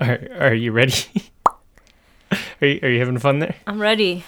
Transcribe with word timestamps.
Are, 0.00 0.18
are 0.38 0.54
you 0.54 0.70
ready? 0.70 0.94
are, 2.32 2.66
you, 2.66 2.78
are 2.82 2.88
you 2.88 2.98
having 3.00 3.18
fun 3.18 3.40
there? 3.40 3.56
I'm 3.66 3.80
ready. 3.80 4.24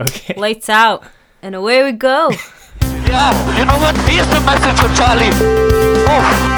Okay. 0.00 0.32
Lights 0.34 0.70
out. 0.70 1.04
And 1.42 1.54
away 1.54 1.82
we 1.84 1.92
go. 1.92 2.30
Yeah, 2.80 3.58
you 3.58 3.66
know 3.66 3.76
what? 3.76 3.94
Here's 4.08 4.26
the 4.28 4.40
message 4.40 4.80
for 4.80 4.88
Charlie. 4.96 5.28
Oh. 6.08 6.56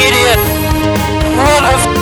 Idiot. 0.00 0.40
What 1.36 1.93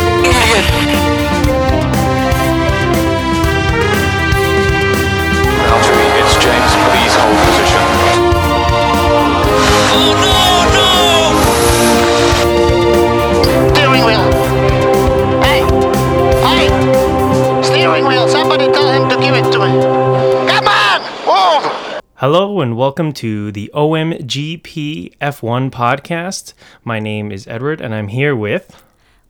Hello 22.23 22.61
and 22.61 22.77
welcome 22.77 23.13
to 23.15 23.51
the 23.51 23.69
OMGP 23.75 25.17
F1 25.19 25.71
podcast. 25.73 26.55
My 26.85 27.01
name 27.01 27.33
is 27.33 27.49
Edward 27.49 27.81
and 27.81 27.93
I'm 27.93 28.07
here 28.07 28.37
with. 28.37 28.81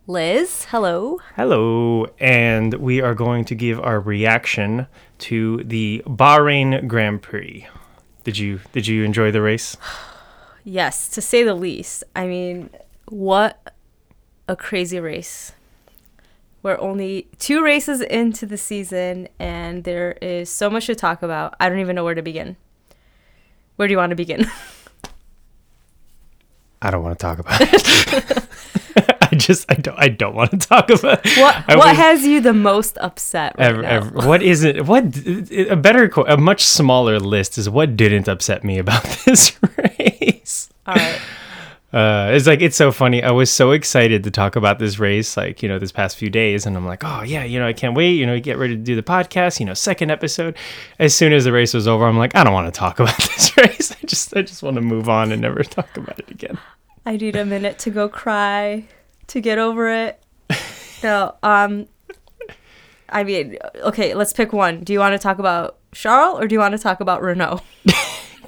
Liz, 0.06 0.66
hello. 0.68 1.18
Hello, 1.34 2.06
and 2.20 2.74
we 2.74 3.01
are 3.01 3.15
going 3.15 3.46
to 3.46 3.55
give 3.55 3.80
our 3.80 3.98
reaction 3.98 4.88
to 5.20 5.65
the 5.65 6.02
Bahrain 6.06 6.87
Grand 6.87 7.23
Prix. 7.23 7.66
Did 8.24 8.37
you 8.37 8.60
did 8.73 8.87
you 8.87 9.04
enjoy 9.04 9.30
the 9.30 9.40
race? 9.40 9.74
Yes, 10.62 11.09
to 11.09 11.23
say 11.23 11.45
the 11.45 11.54
least. 11.54 12.04
I 12.15 12.27
mean, 12.27 12.68
what 13.09 13.73
a 14.46 14.54
crazy 14.54 15.01
race. 15.01 15.52
We're 16.62 16.79
only 16.79 17.29
two 17.38 17.65
races 17.65 18.02
into 18.02 18.45
the 18.45 18.59
season 18.59 19.29
and 19.38 19.84
there 19.84 20.12
is 20.21 20.51
so 20.51 20.68
much 20.68 20.87
to 20.87 20.95
talk 20.95 21.23
about. 21.23 21.54
I 21.59 21.71
don't 21.71 21.79
even 21.79 21.96
know 21.96 22.04
where 22.04 22.15
to 22.15 22.21
begin. 22.21 22.59
Where 23.76 23.88
do 23.88 23.92
you 23.92 23.98
want 23.98 24.10
to 24.10 24.16
begin? 24.16 24.46
I 26.82 26.90
don't 26.90 27.02
want 27.02 27.18
to 27.18 27.23
talk 27.23 27.38
about 27.38 27.60
it. 27.60 28.48
I 29.32 29.37
just 29.37 29.70
I 29.70 29.74
don't 29.74 29.98
I 29.98 30.09
don't 30.09 30.34
want 30.34 30.51
to 30.51 30.59
talk 30.59 30.90
about 30.90 31.24
it. 31.24 31.38
What 31.38 31.65
I 31.68 31.76
what 31.76 31.88
was- 31.88 31.96
has 31.96 32.26
you 32.26 32.40
the 32.40 32.52
most 32.52 32.98
upset 33.00 33.54
right 33.59 33.66
ever, 33.68 33.82
now? 33.82 33.88
ever, 33.88 34.28
what 34.28 34.43
is 34.43 34.65
it? 34.65 34.87
What 34.87 35.04
a 35.16 35.76
better, 35.76 36.06
a 36.26 36.37
much 36.37 36.65
smaller 36.65 37.18
list 37.20 37.56
is 37.56 37.70
what 37.70 37.96
didn't 37.96 38.28
upset 38.28 38.65
me 38.65 38.78
about 38.78 39.04
this 39.24 39.56
race. 39.98 40.68
All 40.87 40.95
right. 40.96 41.20
Uh, 41.93 42.30
it's 42.32 42.46
like 42.46 42.62
it's 42.62 42.76
so 42.76 42.90
funny. 42.90 43.23
I 43.23 43.30
was 43.30 43.52
so 43.52 43.73
excited 43.73 44.24
to 44.24 44.30
talk 44.30 44.57
about 44.57 44.79
this 44.79 44.98
race, 44.98 45.37
like 45.37 45.62
you 45.62 45.68
know, 45.68 45.79
this 45.79 45.93
past 45.93 46.16
few 46.16 46.30
days, 46.30 46.65
and 46.65 46.76
I'm 46.76 46.87
like, 46.87 47.04
oh 47.04 47.23
yeah, 47.23 47.45
you 47.45 47.59
know, 47.59 47.66
I 47.66 47.74
can't 47.74 47.95
wait. 47.95 48.12
You 48.12 48.26
know, 48.26 48.40
get 48.40 48.57
ready 48.57 48.76
to 48.76 48.82
do 48.82 48.96
the 48.96 49.02
podcast. 49.02 49.60
You 49.60 49.66
know, 49.66 49.74
second 49.74 50.10
episode. 50.10 50.57
As 50.99 51.15
soon 51.15 51.32
as 51.32 51.45
the 51.45 51.52
race 51.52 51.74
was 51.74 51.87
over, 51.87 52.07
I'm 52.07 52.16
like, 52.16 52.34
I 52.34 52.45
don't 52.45 52.54
want 52.54 52.73
to 52.73 52.79
talk 52.79 52.99
about 53.01 53.16
this 53.18 53.57
race. 53.57 53.93
I 53.93 54.07
just, 54.07 54.37
I 54.37 54.43
just 54.43 54.62
want 54.62 54.76
to 54.76 54.80
move 54.80 55.09
on 55.09 55.32
and 55.32 55.43
never 55.43 55.62
talk 55.62 55.95
about 55.96 56.18
it 56.18 56.30
again. 56.30 56.59
I 57.04 57.16
need 57.16 57.37
a 57.37 57.45
minute 57.45 57.79
to 57.80 57.90
go 57.90 58.09
cry 58.09 58.87
to 59.27 59.40
get 59.40 59.59
over 59.59 59.88
it. 59.88 60.23
No, 61.02 61.34
um 61.43 61.88
I 63.12 63.24
mean, 63.24 63.59
okay, 63.77 64.15
let's 64.15 64.32
pick 64.32 64.53
one. 64.53 64.81
Do 64.81 64.93
you 64.93 64.99
want 64.99 65.12
to 65.12 65.19
talk 65.19 65.38
about 65.38 65.77
Charles 65.93 66.41
or 66.41 66.49
do 66.49 66.54
you 66.54 66.59
want 66.59 66.72
to 66.72 66.78
talk 66.78 67.00
about 67.00 67.22
Renault? 67.22 67.60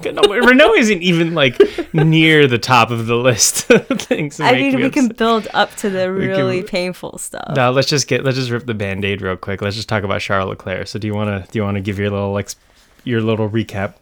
Renault 0.03 0.73
isn't 0.75 1.01
even 1.01 1.33
like 1.33 1.59
near 1.93 2.47
the 2.47 2.57
top 2.57 2.91
of 2.91 3.07
the 3.07 3.15
list. 3.15 3.69
of 3.71 3.87
Things 4.01 4.39
I 4.39 4.53
mean, 4.53 4.75
me 4.75 4.83
we 4.83 4.89
can 4.89 5.07
build 5.07 5.47
up 5.53 5.73
to 5.77 5.89
the 5.89 6.11
We 6.11 6.21
can- 6.27 6.29
really 6.29 6.63
painful 6.63 7.17
stuff. 7.17 7.53
No, 7.55 7.71
let's 7.71 7.87
just 7.87 8.07
get 8.07 8.23
let's 8.23 8.37
just 8.37 8.51
rip 8.51 8.65
the 8.65 8.73
band-aid 8.73 9.21
real 9.21 9.37
quick. 9.37 9.61
Let's 9.61 9.75
just 9.75 9.89
talk 9.89 10.03
about 10.03 10.21
Charles 10.21 10.49
Leclerc. 10.49 10.87
So 10.87 10.99
do 10.99 11.07
you 11.07 11.13
wanna 11.13 11.45
do 11.51 11.59
you 11.59 11.63
wanna 11.63 11.81
give 11.81 11.97
your 11.99 12.09
little 12.09 12.37
ex- 12.37 12.55
your 13.03 13.21
little 13.21 13.49
recap? 13.49 13.95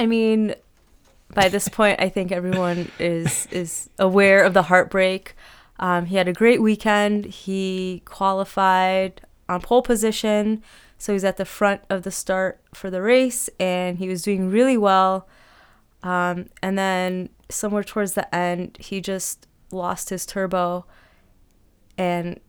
I 0.00 0.06
mean, 0.06 0.54
by 1.32 1.48
this 1.48 1.68
point, 1.68 2.00
I 2.00 2.08
think 2.08 2.32
everyone 2.32 2.90
is 2.98 3.46
is 3.50 3.88
aware 3.98 4.42
of 4.44 4.54
the 4.54 4.62
heartbreak. 4.62 5.34
Um, 5.78 6.06
he 6.06 6.16
had 6.16 6.28
a 6.28 6.32
great 6.32 6.62
weekend. 6.62 7.24
He 7.26 8.02
qualified 8.04 9.20
on 9.48 9.60
pole 9.60 9.82
position, 9.82 10.62
so 11.04 11.12
he's 11.12 11.22
at 11.22 11.36
the 11.36 11.44
front 11.44 11.82
of 11.90 12.02
the 12.02 12.10
start 12.10 12.62
for 12.72 12.88
the 12.88 13.02
race, 13.02 13.50
and 13.60 13.98
he 13.98 14.08
was 14.08 14.22
doing 14.22 14.50
really 14.50 14.78
well. 14.78 15.28
Um, 16.02 16.48
and 16.62 16.78
then 16.78 17.28
somewhere 17.50 17.84
towards 17.84 18.14
the 18.14 18.34
end, 18.34 18.78
he 18.80 19.02
just 19.02 19.46
lost 19.70 20.08
his 20.08 20.24
turbo 20.24 20.86
and 21.98 22.40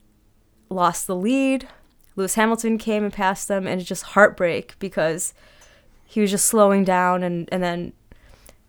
lost 0.69 1.05
the 1.05 1.17
lead. 1.17 1.67
Lewis 2.15 2.35
Hamilton 2.35 2.77
came 2.77 3.03
and 3.03 3.11
passed 3.11 3.49
them, 3.49 3.67
and 3.67 3.81
it's 3.81 3.89
just 3.89 4.03
heartbreak 4.03 4.79
because 4.79 5.33
he 6.05 6.21
was 6.21 6.31
just 6.31 6.47
slowing 6.47 6.85
down 6.85 7.23
and, 7.23 7.49
and 7.51 7.61
then 7.61 7.91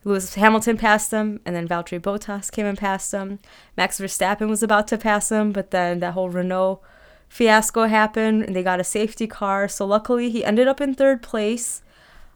Lewis 0.02 0.34
Hamilton 0.34 0.76
passed 0.76 1.12
him 1.12 1.38
and 1.46 1.54
then 1.54 1.68
Valtteri 1.68 2.00
Bottas 2.00 2.50
came 2.50 2.66
and 2.66 2.76
passed 2.76 3.12
him. 3.12 3.38
Max 3.76 4.00
Verstappen 4.00 4.48
was 4.48 4.64
about 4.64 4.88
to 4.88 4.98
pass 4.98 5.30
him, 5.30 5.52
but 5.52 5.70
then 5.70 6.00
that 6.00 6.14
whole 6.14 6.28
Renault 6.28 6.80
fiasco 7.28 7.84
happened 7.84 8.42
and 8.42 8.54
they 8.54 8.62
got 8.62 8.80
a 8.80 8.84
safety 8.84 9.26
car. 9.26 9.68
So 9.68 9.86
luckily 9.86 10.30
he 10.30 10.44
ended 10.44 10.68
up 10.68 10.80
in 10.80 10.94
third 10.94 11.22
place, 11.22 11.82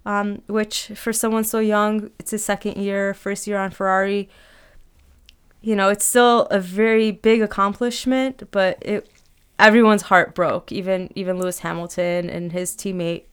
um, 0.04 0.42
which 0.46 0.92
for 0.94 1.12
someone 1.12 1.44
so 1.44 1.58
young, 1.58 2.10
it's 2.18 2.30
his 2.32 2.44
second 2.44 2.76
year, 2.76 3.14
first 3.14 3.46
year 3.46 3.58
on 3.58 3.70
Ferrari. 3.70 4.28
You 5.62 5.76
know, 5.76 5.88
it's 5.88 6.04
still 6.04 6.46
a 6.50 6.58
very 6.58 7.10
big 7.10 7.42
accomplishment, 7.42 8.50
but 8.50 8.78
it 8.80 9.08
everyone's 9.58 10.02
heart 10.02 10.34
broke, 10.34 10.72
even 10.72 11.10
even 11.14 11.38
Lewis 11.38 11.60
Hamilton 11.60 12.30
and 12.30 12.52
his 12.52 12.74
teammate 12.74 13.24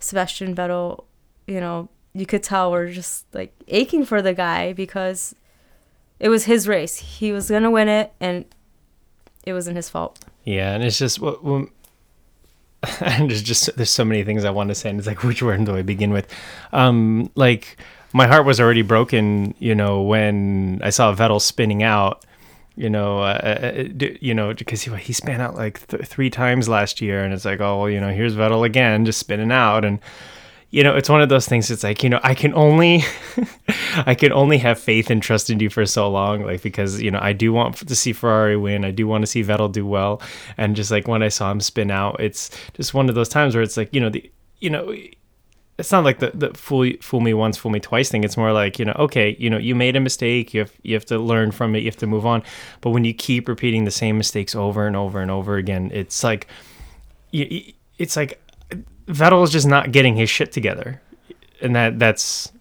Sebastian 0.00 0.54
Vettel, 0.54 1.04
you 1.46 1.60
know, 1.60 1.88
you 2.12 2.26
could 2.26 2.42
tell 2.42 2.70
we're 2.70 2.90
just 2.90 3.26
like 3.32 3.54
aching 3.68 4.04
for 4.04 4.20
the 4.20 4.34
guy 4.34 4.72
because 4.72 5.34
it 6.18 6.28
was 6.28 6.44
his 6.44 6.68
race. 6.68 6.96
He 6.96 7.32
was 7.32 7.48
gonna 7.48 7.70
win 7.70 7.88
it, 7.88 8.12
and 8.20 8.44
it 9.44 9.52
wasn't 9.52 9.76
his 9.76 9.88
fault. 9.88 10.18
Yeah, 10.44 10.74
and 10.74 10.82
it's 10.82 10.98
just 10.98 11.20
what. 11.20 11.42
what 11.44 11.68
and 13.00 13.30
there's 13.30 13.42
just 13.42 13.74
there's 13.76 13.90
so 13.90 14.04
many 14.04 14.24
things 14.24 14.44
I 14.44 14.50
want 14.50 14.68
to 14.68 14.74
say, 14.74 14.90
and 14.90 14.98
it's 14.98 15.06
like 15.06 15.22
which 15.24 15.42
one 15.42 15.64
do 15.64 15.76
I 15.76 15.82
begin 15.82 16.12
with? 16.12 16.28
Um, 16.72 17.30
like 17.34 17.76
my 18.12 18.26
heart 18.26 18.44
was 18.44 18.60
already 18.60 18.82
broken, 18.82 19.54
you 19.58 19.74
know, 19.74 20.02
when 20.02 20.80
I 20.82 20.90
saw 20.90 21.14
Vettel 21.14 21.40
spinning 21.40 21.82
out. 21.82 22.24
You 22.74 22.88
know, 22.88 23.18
uh, 23.18 23.60
uh, 23.76 23.84
you 24.22 24.32
know, 24.32 24.54
because 24.54 24.80
he 24.80 24.96
he 24.96 25.12
span 25.12 25.42
out 25.42 25.54
like 25.56 25.86
th- 25.88 26.06
three 26.06 26.30
times 26.30 26.70
last 26.70 27.02
year, 27.02 27.22
and 27.22 27.34
it's 27.34 27.44
like, 27.44 27.60
oh, 27.60 27.80
well, 27.80 27.90
you 27.90 28.00
know, 28.00 28.08
here's 28.08 28.34
Vettel 28.34 28.64
again, 28.64 29.04
just 29.04 29.18
spinning 29.18 29.52
out, 29.52 29.84
and 29.84 30.00
you 30.72 30.82
know, 30.82 30.96
it's 30.96 31.10
one 31.10 31.20
of 31.20 31.28
those 31.28 31.46
things. 31.46 31.70
It's 31.70 31.84
like, 31.84 32.02
you 32.02 32.08
know, 32.08 32.18
I 32.22 32.34
can 32.34 32.54
only, 32.54 33.04
I 34.06 34.14
can 34.14 34.32
only 34.32 34.56
have 34.58 34.80
faith 34.80 35.10
and 35.10 35.22
trust 35.22 35.50
in 35.50 35.60
you 35.60 35.68
for 35.68 35.84
so 35.84 36.10
long, 36.10 36.44
like 36.44 36.62
because 36.62 37.00
you 37.00 37.10
know, 37.10 37.18
I 37.20 37.34
do 37.34 37.52
want 37.52 37.76
to 37.76 37.94
see 37.94 38.14
Ferrari 38.14 38.56
win. 38.56 38.84
I 38.84 38.90
do 38.90 39.06
want 39.06 39.22
to 39.22 39.26
see 39.26 39.44
Vettel 39.44 39.70
do 39.70 39.86
well, 39.86 40.22
and 40.56 40.74
just 40.74 40.90
like 40.90 41.06
when 41.06 41.22
I 41.22 41.28
saw 41.28 41.50
him 41.50 41.60
spin 41.60 41.90
out, 41.90 42.16
it's 42.20 42.50
just 42.72 42.94
one 42.94 43.10
of 43.10 43.14
those 43.14 43.28
times 43.28 43.54
where 43.54 43.62
it's 43.62 43.76
like, 43.76 43.92
you 43.94 44.00
know, 44.00 44.08
the, 44.08 44.32
you 44.60 44.70
know, 44.70 44.96
it's 45.76 45.92
not 45.92 46.04
like 46.04 46.20
the 46.20 46.30
the 46.32 46.54
fool 46.54 46.90
fool 47.02 47.20
me 47.20 47.34
once, 47.34 47.58
fool 47.58 47.70
me 47.70 47.78
twice 47.78 48.10
thing. 48.10 48.24
It's 48.24 48.38
more 48.38 48.52
like, 48.54 48.78
you 48.78 48.86
know, 48.86 48.96
okay, 48.98 49.36
you 49.38 49.50
know, 49.50 49.58
you 49.58 49.74
made 49.74 49.94
a 49.94 50.00
mistake. 50.00 50.54
You 50.54 50.60
have 50.60 50.72
you 50.82 50.94
have 50.94 51.04
to 51.06 51.18
learn 51.18 51.50
from 51.50 51.76
it. 51.76 51.80
You 51.80 51.86
have 51.86 51.96
to 51.96 52.06
move 52.06 52.24
on. 52.24 52.42
But 52.80 52.90
when 52.90 53.04
you 53.04 53.12
keep 53.12 53.46
repeating 53.46 53.84
the 53.84 53.90
same 53.90 54.16
mistakes 54.16 54.54
over 54.54 54.86
and 54.86 54.96
over 54.96 55.20
and 55.20 55.30
over 55.30 55.56
again, 55.56 55.90
it's 55.92 56.24
like, 56.24 56.46
you, 57.30 57.74
it's 57.98 58.16
like 58.16 58.41
Vettel 59.06 59.42
is 59.44 59.50
just 59.50 59.66
not 59.66 59.92
getting 59.92 60.16
his 60.16 60.30
shit 60.30 60.52
together, 60.52 61.00
and 61.60 61.74
that 61.76 61.98
that's 61.98 62.52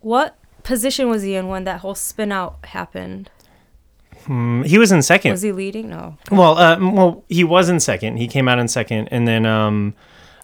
What 0.00 0.36
position 0.62 1.08
was 1.08 1.22
he 1.22 1.34
in 1.34 1.48
when 1.48 1.64
that 1.64 1.80
whole 1.80 1.94
spin 1.94 2.32
out 2.32 2.64
happened? 2.66 3.30
he 4.26 4.76
was 4.76 4.90
in 4.90 5.02
second. 5.02 5.30
Was 5.30 5.42
he 5.42 5.52
leading? 5.52 5.90
No. 5.90 6.16
Well, 6.32 6.58
uh, 6.58 6.78
well, 6.80 7.24
he 7.28 7.44
was 7.44 7.68
in 7.68 7.78
second. 7.78 8.16
He 8.16 8.26
came 8.26 8.48
out 8.48 8.58
in 8.58 8.66
second, 8.66 9.08
and 9.12 9.28
then 9.28 9.46
um, 9.46 9.94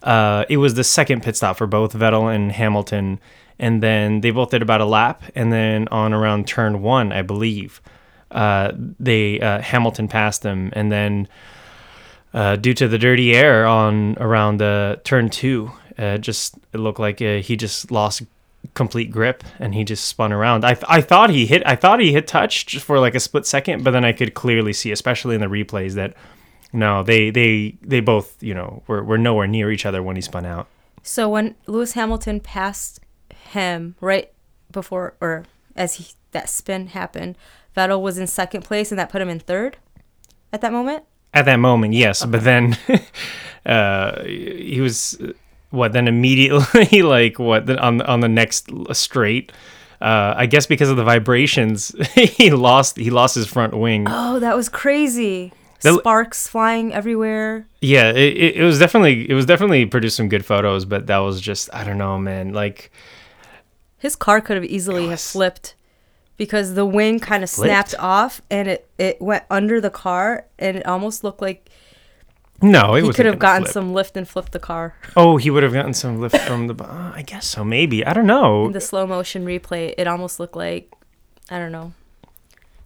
uh, 0.05 0.45
it 0.49 0.59
was 0.59 0.75
the 0.75 0.85
second 0.85 1.23
pit 1.23 1.37
stop 1.37 1.57
for 1.57 1.67
both 1.67 1.93
Vettel 1.93 2.33
and 2.33 2.53
Hamilton, 2.53 3.19
and 3.59 3.83
then 3.83 4.21
they 4.21 4.31
both 4.31 4.51
did 4.51 4.63
about 4.63 4.81
a 4.81 4.85
lap, 4.85 5.25
and 5.35 5.53
then 5.53 5.89
on 5.89 6.13
around 6.13 6.47
turn 6.47 6.81
one, 6.81 7.11
I 7.13 7.23
believe, 7.23 7.81
uh, 8.31 8.71
they 8.77 9.41
uh, 9.41 9.61
Hamilton 9.61 10.07
passed 10.07 10.43
them, 10.43 10.71
and 10.75 10.93
then 10.93 11.27
uh, 12.35 12.57
due 12.57 12.75
to 12.75 12.89
the 12.89 12.99
dirty 12.99 13.35
air 13.35 13.67
on 13.67 14.17
around 14.19 14.63
uh, 14.63 14.97
turn 15.05 15.31
two, 15.31 15.73
uh, 15.99 16.19
just 16.19 16.57
it 16.73 16.79
looked 16.79 16.99
like 16.99 17.21
uh, 17.21 17.37
he 17.39 17.57
just 17.57 17.91
lost 17.91 18.23
complete 18.75 19.11
grip 19.11 19.43
and 19.59 19.75
he 19.75 19.85
just 19.85 20.05
spun 20.07 20.33
around. 20.33 20.65
I, 20.65 20.75
th- 20.75 20.87
I 20.89 21.01
thought 21.01 21.31
he 21.31 21.47
hit 21.47 21.63
I 21.67 21.77
thought 21.77 22.01
he 22.01 22.13
hit 22.13 22.27
touch 22.27 22.67
just 22.67 22.85
for 22.85 22.99
like 22.99 23.15
a 23.15 23.21
split 23.21 23.47
second, 23.47 23.85
but 23.85 23.91
then 23.91 24.05
I 24.05 24.13
could 24.13 24.35
clearly 24.35 24.73
see, 24.73 24.93
especially 24.93 25.35
in 25.35 25.41
the 25.41 25.49
replays, 25.49 25.95
that 25.95 26.15
no, 26.73 27.03
they 27.03 27.31
they 27.31 27.77
they 27.83 28.01
both 28.01 28.43
you 28.43 28.55
know 28.55 28.83
were 28.87 29.03
were 29.03 29.19
nowhere 29.19 29.47
near 29.47 29.71
each 29.71 29.87
other 29.87 30.03
when 30.03 30.17
he 30.17 30.23
spun 30.23 30.47
out. 30.47 30.69
So 31.03 31.29
when 31.29 31.57
Lewis 31.67 31.93
Hamilton 31.93 32.41
passed 32.41 33.01
him 33.51 33.97
right 34.01 34.33
before 34.71 35.15
or 35.21 35.45
as 35.77 35.95
he 35.95 36.07
that 36.31 36.49
spin 36.49 36.89
happened, 36.89 37.37
Vettel 37.77 38.01
was 38.01 38.19
in 38.19 38.27
second 38.27 38.63
place, 38.63 38.91
and 38.91 38.99
that 38.99 39.11
put 39.11 39.21
him 39.21 39.29
in 39.29 39.41
third 39.41 39.77
at 40.53 40.61
that 40.63 40.73
moment. 40.73 41.05
At 41.35 41.47
that 41.47 41.57
moment, 41.57 41.95
yes, 41.95 42.25
but 42.27 42.45
then 42.45 42.77
uh, 43.67 44.23
he 44.25 44.81
was 44.81 45.19
what? 45.71 45.93
Then 45.93 46.07
immediately, 46.09 47.03
like 47.03 47.39
what? 47.39 47.69
On 47.71 48.03
on 48.03 48.21
the 48.21 48.29
next 48.29 48.69
straight, 48.93 49.51
uh, 50.01 50.35
I 50.37 50.47
guess 50.47 50.67
because 50.67 50.91
of 50.91 50.97
the 50.97 51.05
vibrations, 51.05 51.95
he 52.15 52.51
lost 52.51 52.99
he 52.99 53.11
lost 53.11 53.35
his 53.35 53.47
front 53.47 53.75
wing. 53.77 54.07
Oh, 54.09 54.39
that 54.41 54.55
was 54.55 54.69
crazy! 54.69 55.53
Sparks 55.79 56.47
flying 56.47 56.93
everywhere. 56.93 57.67
Yeah, 57.81 58.11
it, 58.11 58.37
it, 58.37 58.57
it 58.57 58.65
was 58.65 58.79
definitely 58.79 59.29
it 59.29 59.35
was 59.35 59.47
definitely 59.47 59.87
produced 59.87 60.17
some 60.17 60.29
good 60.29 60.45
photos, 60.45 60.85
but 60.85 61.07
that 61.07 61.19
was 61.19 61.41
just 61.41 61.73
I 61.73 61.83
don't 61.85 61.99
know, 61.99 62.19
man. 62.19 62.53
Like 62.53 62.93
His 63.99 64.15
car 64.17 64.41
could 64.41 64.57
have 64.57 64.65
easily 64.67 65.09
have 65.09 65.21
flipped 65.21 65.75
because 66.43 66.75
the 66.75 66.85
wing 66.85 67.21
kind 67.21 67.45
of 67.45 67.49
snapped 67.49 67.95
off 68.01 68.43
and 68.51 68.67
it, 68.67 68.91
it 68.99 69.23
went 69.23 69.45
under 69.49 69.81
the 69.81 69.91
car 69.91 70.45
and 70.59 70.77
it 70.77 70.85
almost 70.85 71.23
looked 71.23 71.41
like 71.41 71.71
no, 72.61 72.97
it 72.97 73.05
he 73.05 73.13
could 73.13 73.27
have 73.27 73.39
gotten 73.39 73.65
some 73.65 73.95
lift 73.95 74.17
and 74.17 74.29
flipped 74.29 74.51
the 74.51 74.59
car. 74.59 74.97
Oh, 75.17 75.37
he 75.37 75.51
would 75.51 75.63
have 75.63 75.73
gotten 75.73 75.95
some 75.95 76.21
lift 76.21 76.37
from 76.39 76.67
the. 76.67 76.75
Uh, 76.83 77.13
I 77.15 77.23
guess 77.23 77.47
so, 77.47 77.63
maybe. 77.63 78.05
I 78.05 78.13
don't 78.13 78.27
know. 78.27 78.67
In 78.67 78.73
the 78.73 78.81
slow 78.81 79.07
motion 79.07 79.45
replay, 79.45 79.95
it 79.97 80.09
almost 80.09 80.41
looked 80.41 80.57
like 80.57 80.93
I 81.49 81.61
don't 81.61 81.71
know. 81.71 81.93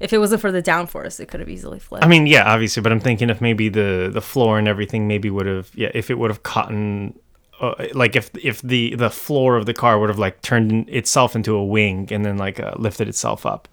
If 0.01 0.13
it 0.13 0.19
wasn't 0.19 0.43
for 0.43 0.53
the 0.53 0.63
downforce, 0.63 1.19
it 1.19 1.29
could 1.29 1.41
have 1.41 1.49
easily 1.49 1.79
flipped. 1.79 2.05
I 2.05 2.09
mean, 2.09 2.27
yeah, 2.27 2.45
obviously, 2.45 2.83
but 2.83 2.93
I'm 2.93 3.01
thinking 3.01 3.31
if 3.31 3.41
maybe 3.41 3.71
the 3.71 4.11
the 4.13 4.21
floor 4.21 4.59
and 4.59 4.69
everything 4.69 5.09
maybe 5.09 5.31
would 5.31 5.47
have 5.47 5.71
yeah, 5.75 5.91
if 5.95 6.11
it 6.11 6.19
would 6.19 6.31
have 6.31 6.43
caught 6.43 6.71
in, 6.71 7.19
uh, 7.61 7.75
like 7.95 8.17
if 8.17 8.31
if 8.37 8.61
the 8.63 8.95
the 8.97 9.11
floor 9.11 9.57
of 9.57 9.67
the 9.67 9.75
car 9.75 9.99
would 9.99 10.09
have 10.09 10.19
like 10.19 10.43
turned 10.43 10.89
itself 10.89 11.35
into 11.35 11.55
a 11.55 11.65
wing 11.65 12.09
and 12.11 12.25
then 12.25 12.37
like 12.37 12.61
uh, 12.61 12.75
lifted 12.77 13.09
itself 13.09 13.47
up. 13.47 13.69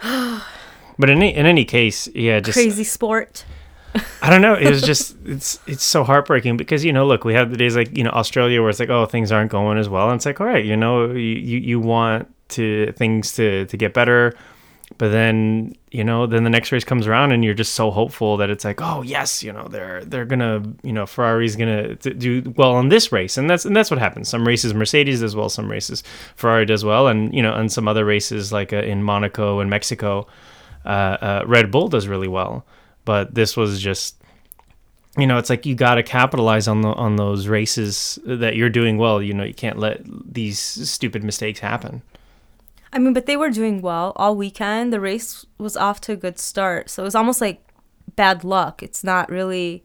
but 0.02 1.10
in 1.10 1.18
any, 1.18 1.34
in 1.34 1.46
any 1.46 1.64
case, 1.64 2.08
yeah, 2.14 2.40
just 2.40 2.56
crazy 2.56 2.84
sport. 2.84 3.44
I 4.22 4.30
don't 4.30 4.42
know. 4.42 4.54
It 4.54 4.68
was 4.70 4.82
just 4.82 5.16
it's 5.24 5.58
it's 5.66 5.84
so 5.84 6.04
heartbreaking 6.04 6.56
because 6.56 6.84
you 6.84 6.92
know, 6.92 7.06
look, 7.06 7.24
we 7.24 7.34
have 7.34 7.50
the 7.50 7.56
days 7.56 7.76
like 7.76 7.96
you 7.96 8.04
know 8.04 8.10
Australia 8.10 8.60
where 8.60 8.70
it's 8.70 8.80
like 8.80 8.90
oh 8.90 9.06
things 9.06 9.30
aren't 9.30 9.50
going 9.50 9.78
as 9.78 9.88
well, 9.88 10.08
and 10.08 10.16
it's 10.16 10.26
like 10.26 10.40
all 10.40 10.46
right, 10.46 10.64
you 10.64 10.76
know, 10.76 11.10
you 11.12 11.20
you, 11.20 11.58
you 11.58 11.80
want 11.80 12.32
to 12.50 12.92
things 12.92 13.32
to 13.32 13.66
to 13.66 13.76
get 13.76 13.94
better, 13.94 14.34
but 14.98 15.10
then 15.10 15.74
you 15.90 16.04
know 16.04 16.26
then 16.26 16.44
the 16.44 16.50
next 16.50 16.70
race 16.72 16.84
comes 16.84 17.06
around 17.06 17.32
and 17.32 17.44
you're 17.44 17.54
just 17.54 17.74
so 17.74 17.90
hopeful 17.90 18.36
that 18.36 18.50
it's 18.50 18.64
like 18.64 18.80
oh 18.80 19.02
yes, 19.02 19.42
you 19.42 19.52
know 19.52 19.66
they're 19.68 20.04
they're 20.04 20.24
gonna 20.24 20.62
you 20.82 20.92
know 20.92 21.06
Ferrari's 21.06 21.56
gonna 21.56 21.96
t- 21.96 22.12
do 22.12 22.52
well 22.56 22.74
on 22.74 22.88
this 22.88 23.10
race, 23.12 23.36
and 23.36 23.48
that's 23.48 23.64
and 23.64 23.76
that's 23.76 23.90
what 23.90 23.98
happens. 23.98 24.28
Some 24.28 24.46
races 24.46 24.74
Mercedes 24.74 25.20
does 25.20 25.34
well, 25.34 25.48
some 25.48 25.70
races 25.70 26.02
Ferrari 26.36 26.66
does 26.66 26.84
well, 26.84 27.08
and 27.08 27.34
you 27.34 27.42
know 27.42 27.54
and 27.54 27.70
some 27.70 27.88
other 27.88 28.04
races 28.04 28.52
like 28.52 28.72
uh, 28.72 28.76
in 28.76 29.02
Monaco 29.02 29.60
and 29.60 29.68
Mexico, 29.68 30.26
uh, 30.84 30.88
uh, 30.88 31.44
Red 31.46 31.70
Bull 31.70 31.88
does 31.88 32.06
really 32.06 32.28
well. 32.28 32.66
But 33.04 33.34
this 33.34 33.56
was 33.56 33.80
just 33.80 34.22
you 35.18 35.26
know 35.26 35.38
it's 35.38 35.50
like 35.50 35.66
you 35.66 35.74
got 35.74 35.96
to 35.96 36.02
capitalize 36.02 36.68
on 36.68 36.82
the 36.82 36.90
on 36.90 37.16
those 37.16 37.48
races 37.48 38.18
that 38.24 38.56
you're 38.56 38.70
doing 38.70 38.96
well. 38.96 39.20
You 39.20 39.34
know 39.34 39.44
you 39.44 39.54
can't 39.54 39.78
let 39.78 40.02
these 40.04 40.58
stupid 40.58 41.24
mistakes 41.24 41.60
happen 41.60 42.02
I 42.94 42.98
mean, 42.98 43.12
but 43.12 43.26
they 43.26 43.36
were 43.36 43.50
doing 43.50 43.82
well 43.82 44.12
all 44.14 44.36
weekend. 44.36 44.92
The 44.92 45.00
race 45.00 45.44
was 45.58 45.76
off 45.76 46.00
to 46.02 46.12
a 46.12 46.16
good 46.16 46.38
start, 46.38 46.88
so 46.88 47.02
it 47.02 47.04
was 47.04 47.16
almost 47.16 47.40
like 47.40 47.60
bad 48.14 48.44
luck. 48.44 48.82
It's 48.82 49.02
not 49.02 49.28
really. 49.28 49.84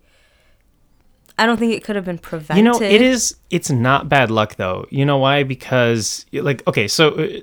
I 1.38 1.46
don't 1.46 1.58
think 1.58 1.74
it 1.74 1.84
could 1.84 1.96
have 1.96 2.06
been 2.06 2.20
prevented. 2.20 2.58
you 2.58 2.70
know 2.70 2.82
it 2.86 3.02
is 3.02 3.36
it's 3.50 3.72
not 3.72 4.10
bad 4.10 4.30
luck 4.30 4.56
though 4.58 4.86
you 4.90 5.06
know 5.06 5.18
why 5.18 5.44
because 5.44 6.26
like 6.34 6.68
okay 6.68 6.86
so 6.86 7.12
uh, 7.12 7.40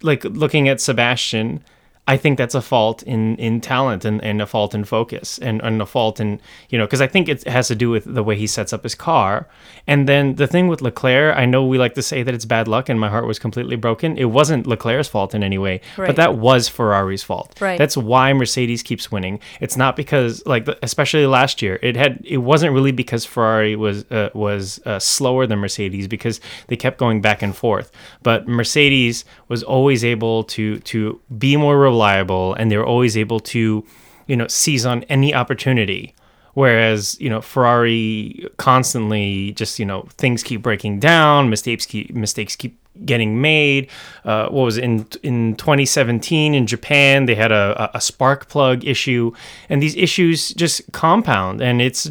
like 0.00 0.22
looking 0.22 0.68
at 0.68 0.80
sebastian 0.80 1.60
I 2.08 2.16
think 2.16 2.36
that's 2.36 2.56
a 2.56 2.60
fault 2.62 3.02
in 3.04 3.36
in 3.36 3.60
talent 3.60 4.04
and, 4.04 4.20
and 4.24 4.42
a 4.42 4.46
fault 4.46 4.74
in 4.74 4.82
focus 4.84 5.38
and, 5.38 5.60
and 5.62 5.80
a 5.80 5.86
fault 5.86 6.18
in 6.18 6.40
you 6.68 6.76
know 6.76 6.84
because 6.84 7.00
I 7.00 7.06
think 7.06 7.28
it 7.28 7.44
has 7.46 7.68
to 7.68 7.76
do 7.76 7.90
with 7.90 8.04
the 8.12 8.24
way 8.24 8.36
he 8.36 8.48
sets 8.48 8.72
up 8.72 8.82
his 8.82 8.96
car. 8.96 9.46
And 9.86 10.08
then 10.08 10.34
the 10.34 10.48
thing 10.48 10.66
with 10.66 10.82
Leclerc 10.82 11.36
I 11.36 11.44
know 11.46 11.64
we 11.64 11.78
like 11.78 11.94
to 11.94 12.02
say 12.02 12.24
that 12.24 12.34
it's 12.34 12.44
bad 12.44 12.66
luck 12.66 12.88
and 12.88 12.98
my 12.98 13.08
heart 13.08 13.26
was 13.26 13.38
completely 13.38 13.76
broken. 13.76 14.18
It 14.18 14.24
wasn't 14.26 14.66
Leclerc's 14.66 15.08
fault 15.08 15.32
in 15.32 15.44
any 15.44 15.58
way 15.58 15.80
Right. 15.96 16.08
but 16.08 16.16
that 16.16 16.34
was 16.36 16.68
Ferrari's 16.68 17.22
fault. 17.22 17.56
Right. 17.60 17.78
that's 17.78 17.96
why 17.96 18.32
Mercedes 18.32 18.82
keeps 18.82 19.12
winning. 19.12 19.38
It's 19.60 19.76
not 19.76 19.94
because 19.94 20.44
like 20.44 20.66
especially 20.82 21.26
last 21.26 21.62
year 21.62 21.78
it 21.82 21.94
had 21.96 22.20
it 22.24 22.38
wasn't 22.38 22.72
really 22.72 22.92
because 22.92 23.24
Ferrari 23.24 23.76
was 23.76 24.04
uh, 24.10 24.30
was 24.34 24.80
uh, 24.86 24.98
slower 24.98 25.46
than 25.46 25.60
Mercedes 25.60 26.08
because 26.08 26.40
they 26.66 26.76
kept 26.76 26.98
going 26.98 27.20
back 27.20 27.42
and 27.42 27.54
forth. 27.54 27.92
But 28.24 28.48
Mercedes 28.48 29.24
was 29.48 29.62
always 29.62 30.04
able 30.04 30.42
to 30.44 30.78
to 30.80 31.20
be 31.38 31.56
more 31.56 31.78
reliable 31.92 32.54
and 32.54 32.70
they 32.70 32.78
were 32.80 32.90
always 32.94 33.16
able 33.16 33.40
to 33.54 33.84
you 34.30 34.36
know 34.36 34.48
seize 34.48 34.84
on 34.86 35.04
any 35.04 35.34
opportunity. 35.34 36.14
Whereas 36.54 37.18
you 37.20 37.30
know 37.32 37.40
Ferrari 37.40 38.46
constantly 38.58 39.52
just 39.52 39.78
you 39.78 39.86
know 39.90 40.00
things 40.22 40.42
keep 40.42 40.60
breaking 40.62 41.00
down 41.00 41.48
mistakes 41.48 41.86
keep 41.86 42.14
mistakes 42.14 42.56
keep 42.56 42.74
getting 43.06 43.40
made. 43.40 43.88
Uh, 44.24 44.48
what 44.48 44.64
was 44.64 44.76
it, 44.76 44.84
in 44.84 45.06
in 45.22 45.56
2017 45.56 46.54
in 46.54 46.66
Japan 46.66 47.26
they 47.26 47.34
had 47.34 47.52
a, 47.52 47.90
a- 47.96 48.00
spark 48.00 48.48
plug 48.48 48.84
issue. 48.84 49.32
And 49.70 49.82
these 49.82 49.96
issues 49.96 50.38
just 50.62 50.92
compound. 50.92 51.62
And 51.62 51.80
it's 51.80 52.10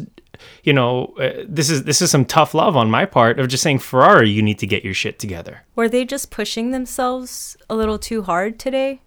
you 0.64 0.72
know 0.72 1.14
uh, 1.20 1.44
this 1.58 1.70
is 1.70 1.84
this 1.84 2.02
is 2.02 2.10
some 2.10 2.24
tough 2.24 2.52
love 2.54 2.76
on 2.76 2.90
my 2.90 3.04
part 3.06 3.38
of 3.38 3.46
just 3.48 3.62
saying 3.62 3.78
Ferrari 3.78 4.28
you 4.36 4.42
need 4.42 4.58
to 4.58 4.66
get 4.66 4.84
your 4.84 4.94
shit 4.94 5.18
together. 5.18 5.62
Were 5.76 5.88
they 5.88 6.04
just 6.04 6.30
pushing 6.30 6.72
themselves 6.72 7.56
a 7.70 7.74
little 7.76 7.98
too 7.98 8.22
hard 8.22 8.58
today? 8.58 9.00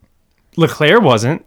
Leclerc 0.58 1.02
wasn't. 1.02 1.46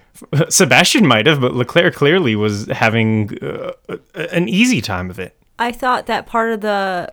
Sebastian 0.48 1.06
might 1.06 1.26
have, 1.26 1.40
but 1.40 1.54
Leclerc 1.54 1.94
clearly 1.94 2.34
was 2.34 2.66
having 2.66 3.36
uh, 3.42 3.72
an 4.14 4.48
easy 4.48 4.80
time 4.80 5.10
of 5.10 5.18
it. 5.18 5.36
I 5.58 5.72
thought 5.72 6.06
that 6.06 6.26
part 6.26 6.52
of 6.52 6.60
the, 6.60 7.12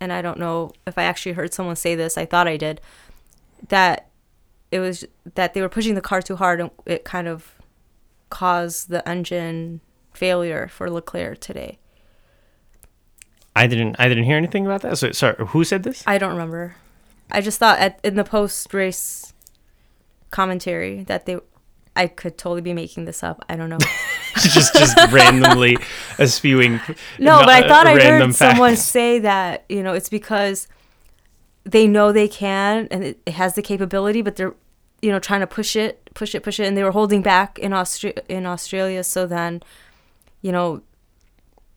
and 0.00 0.12
I 0.12 0.22
don't 0.22 0.38
know 0.38 0.72
if 0.86 0.98
I 0.98 1.04
actually 1.04 1.32
heard 1.32 1.52
someone 1.52 1.76
say 1.76 1.94
this. 1.94 2.16
I 2.16 2.24
thought 2.24 2.48
I 2.48 2.56
did. 2.56 2.80
That 3.68 4.08
it 4.70 4.80
was 4.80 5.04
that 5.34 5.54
they 5.54 5.60
were 5.60 5.68
pushing 5.68 5.94
the 5.94 6.00
car 6.00 6.22
too 6.22 6.36
hard, 6.36 6.60
and 6.60 6.70
it 6.86 7.04
kind 7.04 7.28
of 7.28 7.52
caused 8.30 8.88
the 8.88 9.06
engine 9.08 9.80
failure 10.12 10.68
for 10.68 10.90
Leclerc 10.90 11.40
today. 11.40 11.78
I 13.54 13.66
didn't. 13.66 13.96
I 13.98 14.08
didn't 14.08 14.24
hear 14.24 14.36
anything 14.36 14.66
about 14.66 14.82
that. 14.82 14.98
So 14.98 15.12
sorry. 15.12 15.36
Who 15.48 15.64
said 15.64 15.82
this? 15.82 16.02
I 16.06 16.18
don't 16.18 16.32
remember. 16.32 16.76
I 17.30 17.40
just 17.40 17.58
thought 17.58 17.78
at 17.78 18.00
in 18.02 18.16
the 18.16 18.24
post 18.24 18.72
race 18.74 19.32
commentary 20.32 21.04
that 21.04 21.26
they. 21.26 21.38
I 21.94 22.06
could 22.06 22.38
totally 22.38 22.62
be 22.62 22.72
making 22.72 23.04
this 23.04 23.22
up. 23.22 23.44
I 23.50 23.54
don't 23.54 23.68
know. 23.68 23.78
just 24.40 24.74
just 24.74 24.96
randomly 25.12 25.76
spewing. 26.24 26.80
No, 27.18 27.40
but 27.40 27.50
I 27.50 27.68
thought 27.68 27.86
I 27.86 27.94
heard 27.94 28.34
someone 28.34 28.76
say 28.76 29.18
that 29.20 29.64
you 29.68 29.82
know 29.82 29.92
it's 29.92 30.08
because 30.08 30.66
they 31.64 31.86
know 31.86 32.10
they 32.10 32.28
can 32.28 32.88
and 32.90 33.04
it, 33.04 33.20
it 33.26 33.34
has 33.34 33.54
the 33.54 33.62
capability, 33.62 34.22
but 34.22 34.36
they're 34.36 34.54
you 35.02 35.10
know 35.10 35.18
trying 35.18 35.40
to 35.40 35.46
push 35.46 35.76
it, 35.76 36.08
push 36.14 36.34
it, 36.34 36.42
push 36.42 36.58
it, 36.58 36.64
and 36.64 36.76
they 36.76 36.82
were 36.82 36.92
holding 36.92 37.22
back 37.22 37.58
in 37.58 37.72
Austra- 37.72 38.18
in 38.28 38.46
Australia. 38.46 39.04
So 39.04 39.26
then, 39.26 39.62
you 40.40 40.50
know, 40.50 40.82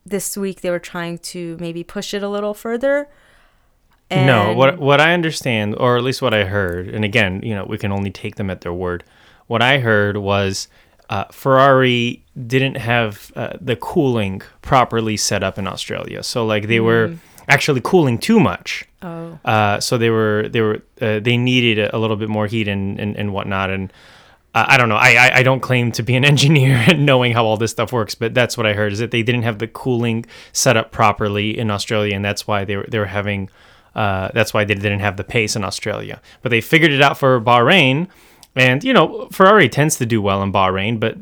this 0.05 0.37
week 0.37 0.61
they 0.61 0.69
were 0.69 0.79
trying 0.79 1.17
to 1.17 1.57
maybe 1.59 1.83
push 1.83 2.13
it 2.13 2.23
a 2.23 2.29
little 2.29 2.53
further. 2.53 3.09
And 4.09 4.27
no, 4.27 4.53
what 4.53 4.77
what 4.77 5.01
I 5.01 5.13
understand, 5.13 5.75
or 5.77 5.97
at 5.97 6.03
least 6.03 6.21
what 6.21 6.33
I 6.33 6.45
heard, 6.45 6.89
and 6.89 7.03
again, 7.03 7.41
you 7.43 7.55
know, 7.55 7.65
we 7.65 7.77
can 7.77 7.91
only 7.91 8.11
take 8.11 8.35
them 8.35 8.49
at 8.49 8.61
their 8.61 8.73
word. 8.73 9.03
What 9.47 9.61
I 9.61 9.79
heard 9.79 10.17
was 10.17 10.67
uh, 11.09 11.25
Ferrari 11.25 12.23
didn't 12.47 12.77
have 12.77 13.31
uh, 13.35 13.53
the 13.59 13.75
cooling 13.75 14.41
properly 14.61 15.17
set 15.17 15.43
up 15.43 15.57
in 15.57 15.67
Australia, 15.67 16.23
so 16.23 16.45
like 16.45 16.67
they 16.67 16.79
were 16.79 17.15
actually 17.47 17.81
cooling 17.81 18.17
too 18.17 18.39
much. 18.39 18.85
Oh. 19.01 19.39
Uh, 19.45 19.79
so 19.79 19.97
they 19.97 20.09
were 20.09 20.49
they 20.49 20.61
were 20.61 20.81
uh, 21.01 21.19
they 21.19 21.37
needed 21.37 21.79
a, 21.79 21.95
a 21.95 21.97
little 21.97 22.15
bit 22.15 22.29
more 22.29 22.47
heat 22.47 22.67
and 22.67 22.99
and, 22.99 23.15
and 23.15 23.33
whatnot 23.33 23.69
and. 23.69 23.91
I 24.53 24.75
I 24.75 24.77
don't 24.77 24.87
know. 24.87 24.95
I, 24.95 25.15
I 25.15 25.31
I 25.39 25.43
don't 25.43 25.59
claim 25.59 25.91
to 25.91 26.01
be 26.01 26.15
an 26.15 26.23
engineer 26.33 26.81
and 26.87 27.05
knowing 27.05 27.33
how 27.33 27.45
all 27.45 27.57
this 27.57 27.71
stuff 27.71 27.91
works, 27.91 28.15
but 28.15 28.33
that's 28.33 28.55
what 28.55 28.65
I 28.65 28.71
heard 28.71 28.93
is 28.93 28.99
that 28.99 29.11
they 29.11 29.21
didn't 29.21 29.43
have 29.43 29.59
the 29.59 29.67
cooling 29.67 30.25
set 30.53 30.77
up 30.77 30.91
properly 30.91 31.57
in 31.57 31.69
Australia, 31.69 32.15
and 32.15 32.23
that's 32.23 32.47
why 32.47 32.63
they 32.63 32.77
were 32.77 32.85
they 32.87 32.97
were 32.99 33.05
having. 33.07 33.49
Uh, 33.95 34.29
that's 34.33 34.53
why 34.53 34.65
they 34.65 34.73
didn't 34.73 34.99
have 34.99 35.15
the 35.15 35.23
pace 35.23 35.55
in 35.55 35.63
Australia, 35.63 36.21
but 36.41 36.49
they 36.49 36.61
figured 36.61 36.91
it 36.91 37.01
out 37.01 37.17
for 37.17 37.39
Bahrain, 37.39 38.07
and 38.55 38.83
you 38.83 38.93
know 38.93 39.27
Ferrari 39.31 39.69
tends 39.69 39.95
to 39.97 40.05
do 40.05 40.21
well 40.21 40.43
in 40.43 40.51
Bahrain, 40.51 40.99
but 40.99 41.17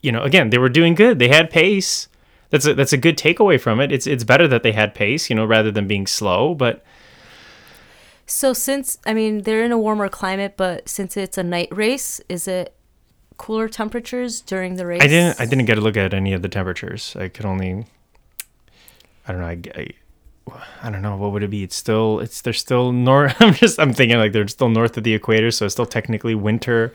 you 0.00 0.12
know 0.12 0.22
again 0.22 0.50
they 0.50 0.58
were 0.58 0.68
doing 0.68 0.94
good. 0.94 1.18
They 1.18 1.28
had 1.28 1.50
pace. 1.50 2.08
That's 2.50 2.66
a 2.66 2.74
that's 2.74 2.92
a 2.92 2.96
good 2.96 3.16
takeaway 3.18 3.60
from 3.60 3.80
it. 3.80 3.90
It's 3.90 4.06
it's 4.06 4.24
better 4.24 4.46
that 4.48 4.62
they 4.62 4.72
had 4.72 4.94
pace, 4.94 5.28
you 5.30 5.36
know, 5.36 5.44
rather 5.44 5.70
than 5.70 5.88
being 5.88 6.06
slow. 6.06 6.54
But 6.54 6.84
So 8.26 8.52
since 8.52 8.98
I 9.04 9.12
mean 9.14 9.42
they're 9.42 9.64
in 9.64 9.72
a 9.72 9.78
warmer 9.78 10.08
climate, 10.08 10.54
but 10.56 10.88
since 10.88 11.16
it's 11.16 11.38
a 11.38 11.42
night 11.42 11.68
race, 11.72 12.20
is 12.28 12.46
it 12.46 12.74
cooler 13.36 13.68
temperatures 13.68 14.40
during 14.40 14.76
the 14.76 14.86
race? 14.86 15.02
I 15.02 15.08
didn't 15.08 15.40
I 15.40 15.46
didn't 15.46 15.64
get 15.64 15.78
a 15.78 15.80
look 15.80 15.96
at 15.96 16.14
any 16.14 16.32
of 16.34 16.42
the 16.42 16.48
temperatures. 16.48 17.16
I 17.16 17.28
could 17.28 17.46
only 17.46 17.86
I 19.26 19.32
don't 19.32 19.40
know. 19.40 19.46
I, 19.46 19.80
I, 19.80 19.88
I 20.82 20.90
don't 20.90 21.02
know 21.02 21.16
what 21.16 21.32
would 21.32 21.42
it 21.42 21.50
be. 21.50 21.62
It's 21.62 21.76
still 21.76 22.20
it's 22.20 22.40
they're 22.40 22.52
still 22.52 22.92
north. 22.92 23.36
I'm 23.40 23.54
just 23.54 23.78
I'm 23.78 23.92
thinking 23.92 24.18
like 24.18 24.32
they're 24.32 24.48
still 24.48 24.68
north 24.68 24.96
of 24.96 25.04
the 25.04 25.14
equator, 25.14 25.50
so 25.50 25.66
it's 25.66 25.74
still 25.74 25.86
technically 25.86 26.34
winter 26.34 26.92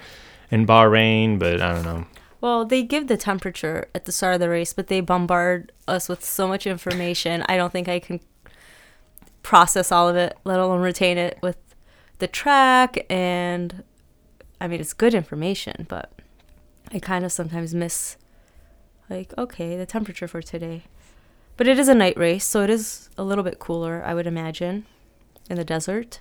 in 0.51 0.65
Bahrain. 0.65 1.39
But 1.39 1.61
I 1.61 1.73
don't 1.73 1.85
know. 1.85 2.05
Well, 2.39 2.65
they 2.65 2.83
give 2.83 3.07
the 3.07 3.17
temperature 3.17 3.87
at 3.95 4.05
the 4.05 4.11
start 4.11 4.35
of 4.35 4.39
the 4.39 4.49
race, 4.49 4.73
but 4.73 4.87
they 4.87 5.01
bombard 5.01 5.71
us 5.87 6.07
with 6.07 6.23
so 6.23 6.47
much 6.47 6.67
information. 6.67 7.43
I 7.47 7.57
don't 7.57 7.71
think 7.71 7.87
I 7.87 7.99
can 7.99 8.19
process 9.41 9.91
all 9.91 10.07
of 10.07 10.15
it, 10.15 10.37
let 10.43 10.59
alone 10.59 10.81
retain 10.81 11.17
it 11.17 11.39
with 11.41 11.57
the 12.19 12.27
track. 12.27 13.05
And 13.09 13.83
I 14.61 14.67
mean, 14.67 14.79
it's 14.79 14.93
good 14.93 15.15
information, 15.15 15.87
but 15.89 16.11
I 16.93 16.99
kind 16.99 17.25
of 17.25 17.31
sometimes 17.31 17.73
miss, 17.73 18.17
like, 19.09 19.33
okay, 19.37 19.75
the 19.75 19.85
temperature 19.85 20.27
for 20.27 20.41
today. 20.41 20.83
But 21.57 21.67
it 21.67 21.79
is 21.79 21.87
a 21.89 21.95
night 21.95 22.17
race, 22.17 22.45
so 22.45 22.61
it 22.63 22.69
is 22.69 23.09
a 23.17 23.23
little 23.23 23.43
bit 23.43 23.57
cooler, 23.59 24.03
I 24.05 24.13
would 24.13 24.27
imagine, 24.27 24.85
in 25.49 25.55
the 25.57 25.63
desert. 25.65 26.19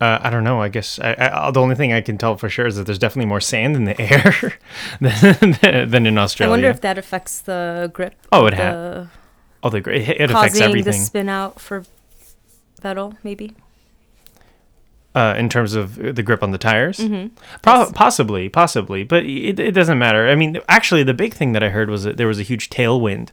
Uh, 0.00 0.18
I 0.20 0.30
don't 0.30 0.42
know. 0.44 0.60
I 0.60 0.68
guess 0.68 0.98
I, 0.98 1.14
I, 1.18 1.50
the 1.52 1.60
only 1.60 1.74
thing 1.76 1.92
I 1.92 2.00
can 2.00 2.18
tell 2.18 2.36
for 2.36 2.48
sure 2.48 2.66
is 2.66 2.76
that 2.76 2.84
there's 2.86 2.98
definitely 2.98 3.28
more 3.28 3.40
sand 3.40 3.76
in 3.76 3.84
the 3.84 3.98
air 4.00 4.58
than, 5.00 5.88
than 5.90 6.06
in 6.06 6.18
Australia. 6.18 6.50
I 6.50 6.54
wonder 6.54 6.68
if 6.70 6.80
that 6.80 6.98
affects 6.98 7.40
the 7.40 7.90
grip. 7.94 8.14
Oh, 8.32 8.46
it 8.46 8.54
of 8.54 8.58
ha- 8.58 8.70
the- 8.72 9.08
oh, 9.62 9.70
the 9.70 9.76
it, 9.90 10.08
it 10.20 10.30
affects 10.30 10.58
causing 10.58 10.82
the 10.82 10.92
spin 10.92 11.28
out 11.28 11.60
for 11.60 11.84
Vettel, 12.82 13.16
maybe. 13.22 13.54
uh, 15.14 15.34
in 15.38 15.48
terms 15.48 15.74
of 15.74 15.94
the 15.94 16.22
grip 16.22 16.42
on 16.42 16.50
the 16.50 16.58
tires. 16.58 16.98
Mm-hmm. 16.98 17.34
Pro- 17.62 17.92
Possibly, 17.92 18.48
possibly, 18.48 19.04
but 19.04 19.24
it, 19.24 19.60
it 19.60 19.70
doesn't 19.72 19.98
matter. 20.00 20.28
I 20.28 20.34
mean, 20.34 20.58
actually, 20.68 21.04
the 21.04 21.14
big 21.14 21.32
thing 21.32 21.52
that 21.52 21.62
I 21.62 21.68
heard 21.68 21.88
was 21.88 22.02
that 22.02 22.16
there 22.16 22.26
was 22.26 22.40
a 22.40 22.42
huge 22.42 22.70
tailwind 22.70 23.28